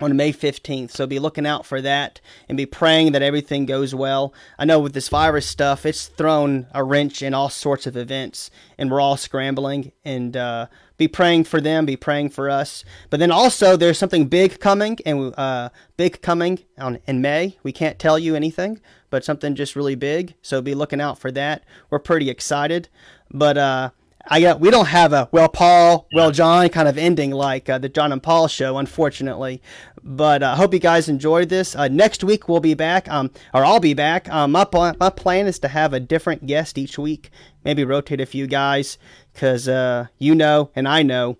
on 0.00 0.16
May 0.16 0.32
15th. 0.32 0.90
So 0.90 1.06
be 1.06 1.18
looking 1.18 1.46
out 1.46 1.66
for 1.66 1.82
that 1.82 2.22
and 2.48 2.56
be 2.56 2.64
praying 2.64 3.12
that 3.12 3.22
everything 3.22 3.66
goes 3.66 3.94
well. 3.94 4.32
I 4.58 4.64
know 4.64 4.80
with 4.80 4.94
this 4.94 5.10
virus 5.10 5.46
stuff, 5.46 5.84
it's 5.84 6.06
thrown 6.06 6.66
a 6.72 6.82
wrench 6.82 7.22
in 7.22 7.34
all 7.34 7.50
sorts 7.50 7.86
of 7.86 7.98
events, 7.98 8.50
and 8.78 8.90
we're 8.90 9.00
all 9.00 9.18
scrambling. 9.18 9.92
And 10.04 10.36
uh, 10.38 10.68
be 10.96 11.08
praying 11.08 11.44
for 11.44 11.60
them, 11.60 11.86
be 11.86 11.96
praying 11.96 12.30
for 12.30 12.48
us. 12.48 12.84
But 13.10 13.20
then 13.20 13.30
also, 13.30 13.76
there's 13.76 13.98
something 13.98 14.26
big 14.26 14.60
coming, 14.60 14.98
and 15.04 15.34
uh, 15.36 15.70
big 15.96 16.22
coming 16.22 16.60
on 16.78 16.98
in 17.06 17.20
May. 17.20 17.58
We 17.62 17.72
can't 17.72 17.98
tell 17.98 18.18
you 18.18 18.34
anything, 18.34 18.80
but 19.10 19.24
something 19.24 19.54
just 19.54 19.76
really 19.76 19.94
big. 19.94 20.34
So 20.42 20.62
be 20.62 20.74
looking 20.74 21.00
out 21.00 21.18
for 21.18 21.30
that. 21.32 21.64
We're 21.90 21.98
pretty 21.98 22.30
excited. 22.30 22.88
But 23.30 23.58
uh, 23.58 23.90
I 24.28 24.40
got 24.40 24.60
we 24.60 24.70
don't 24.70 24.86
have 24.86 25.12
a 25.12 25.28
well 25.32 25.48
Paul, 25.48 26.06
well 26.14 26.30
John 26.30 26.68
kind 26.70 26.88
of 26.88 26.98
ending 26.98 27.30
like 27.30 27.68
uh, 27.68 27.78
the 27.78 27.88
John 27.88 28.12
and 28.12 28.22
Paul 28.22 28.48
show, 28.48 28.78
unfortunately. 28.78 29.62
But 30.08 30.44
I 30.44 30.52
uh, 30.52 30.54
hope 30.54 30.72
you 30.72 30.78
guys 30.78 31.08
enjoyed 31.08 31.48
this. 31.48 31.74
Uh, 31.74 31.88
next 31.88 32.22
week 32.22 32.48
we'll 32.48 32.60
be 32.60 32.74
back, 32.74 33.10
um, 33.10 33.32
or 33.52 33.64
I'll 33.64 33.80
be 33.80 33.92
back. 33.92 34.28
Um, 34.28 34.52
my 34.52 34.64
my 34.72 35.10
plan 35.10 35.48
is 35.48 35.58
to 35.58 35.68
have 35.68 35.92
a 35.92 35.98
different 35.98 36.46
guest 36.46 36.78
each 36.78 36.96
week. 36.96 37.30
Maybe 37.64 37.84
rotate 37.84 38.20
a 38.20 38.26
few 38.26 38.46
guys, 38.46 38.98
because 39.32 39.66
uh, 39.66 40.06
you 40.18 40.36
know, 40.36 40.70
and 40.76 40.86
I 40.86 41.02
know, 41.02 41.38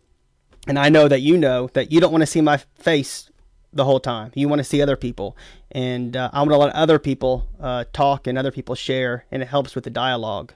and 0.66 0.81
I 0.81 0.88
know 0.88 1.07
that 1.07 1.20
you 1.20 1.38
know 1.38 1.68
that 1.74 1.92
you 1.92 2.00
don't 2.00 2.11
want 2.11 2.22
to 2.22 2.26
see 2.26 2.40
my 2.40 2.57
face 2.74 3.31
the 3.72 3.85
whole 3.85 4.00
time. 4.00 4.33
You 4.35 4.48
want 4.48 4.59
to 4.59 4.64
see 4.64 4.83
other 4.83 4.96
people, 4.96 5.37
and 5.70 6.16
uh, 6.16 6.31
I'm 6.33 6.48
going 6.48 6.59
to 6.59 6.64
let 6.66 6.74
other 6.74 6.98
people 6.98 7.46
uh, 7.61 7.85
talk 7.92 8.26
and 8.26 8.37
other 8.37 8.50
people 8.50 8.74
share, 8.74 9.26
and 9.31 9.42
it 9.42 9.48
helps 9.48 9.76
with 9.76 9.85
the 9.85 9.90
dialogue. 9.90 10.55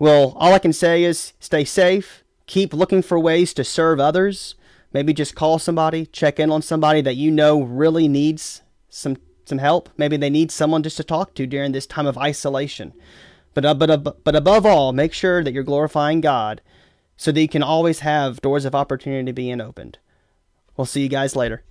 Well, 0.00 0.32
all 0.36 0.54
I 0.54 0.58
can 0.58 0.72
say 0.72 1.04
is 1.04 1.34
stay 1.38 1.64
safe, 1.64 2.24
keep 2.46 2.74
looking 2.74 3.00
for 3.00 3.16
ways 3.16 3.54
to 3.54 3.62
serve 3.62 4.00
others. 4.00 4.56
Maybe 4.94 5.12
just 5.12 5.34
call 5.34 5.58
somebody, 5.58 6.06
check 6.06 6.38
in 6.38 6.50
on 6.50 6.62
somebody 6.62 7.00
that 7.02 7.16
you 7.16 7.32
know 7.32 7.60
really 7.60 8.06
needs 8.08 8.62
some 8.88 9.16
some 9.44 9.58
help. 9.58 9.90
Maybe 9.98 10.16
they 10.16 10.30
need 10.30 10.50
someone 10.50 10.82
just 10.82 10.96
to 10.96 11.04
talk 11.04 11.34
to 11.34 11.46
during 11.46 11.72
this 11.72 11.86
time 11.86 12.06
of 12.06 12.16
isolation. 12.16 12.94
But 13.52 13.64
uh, 13.64 13.74
but 13.74 13.90
uh, 13.90 13.96
but 13.96 14.36
above 14.36 14.64
all, 14.64 14.92
make 14.92 15.12
sure 15.12 15.42
that 15.42 15.52
you're 15.52 15.64
glorifying 15.64 16.20
God, 16.20 16.62
so 17.16 17.32
that 17.32 17.40
you 17.40 17.48
can 17.48 17.62
always 17.62 18.00
have 18.00 18.40
doors 18.40 18.64
of 18.64 18.74
opportunity 18.74 19.32
being 19.32 19.60
opened. 19.60 19.98
We'll 20.76 20.86
see 20.86 21.02
you 21.02 21.08
guys 21.08 21.36
later. 21.36 21.62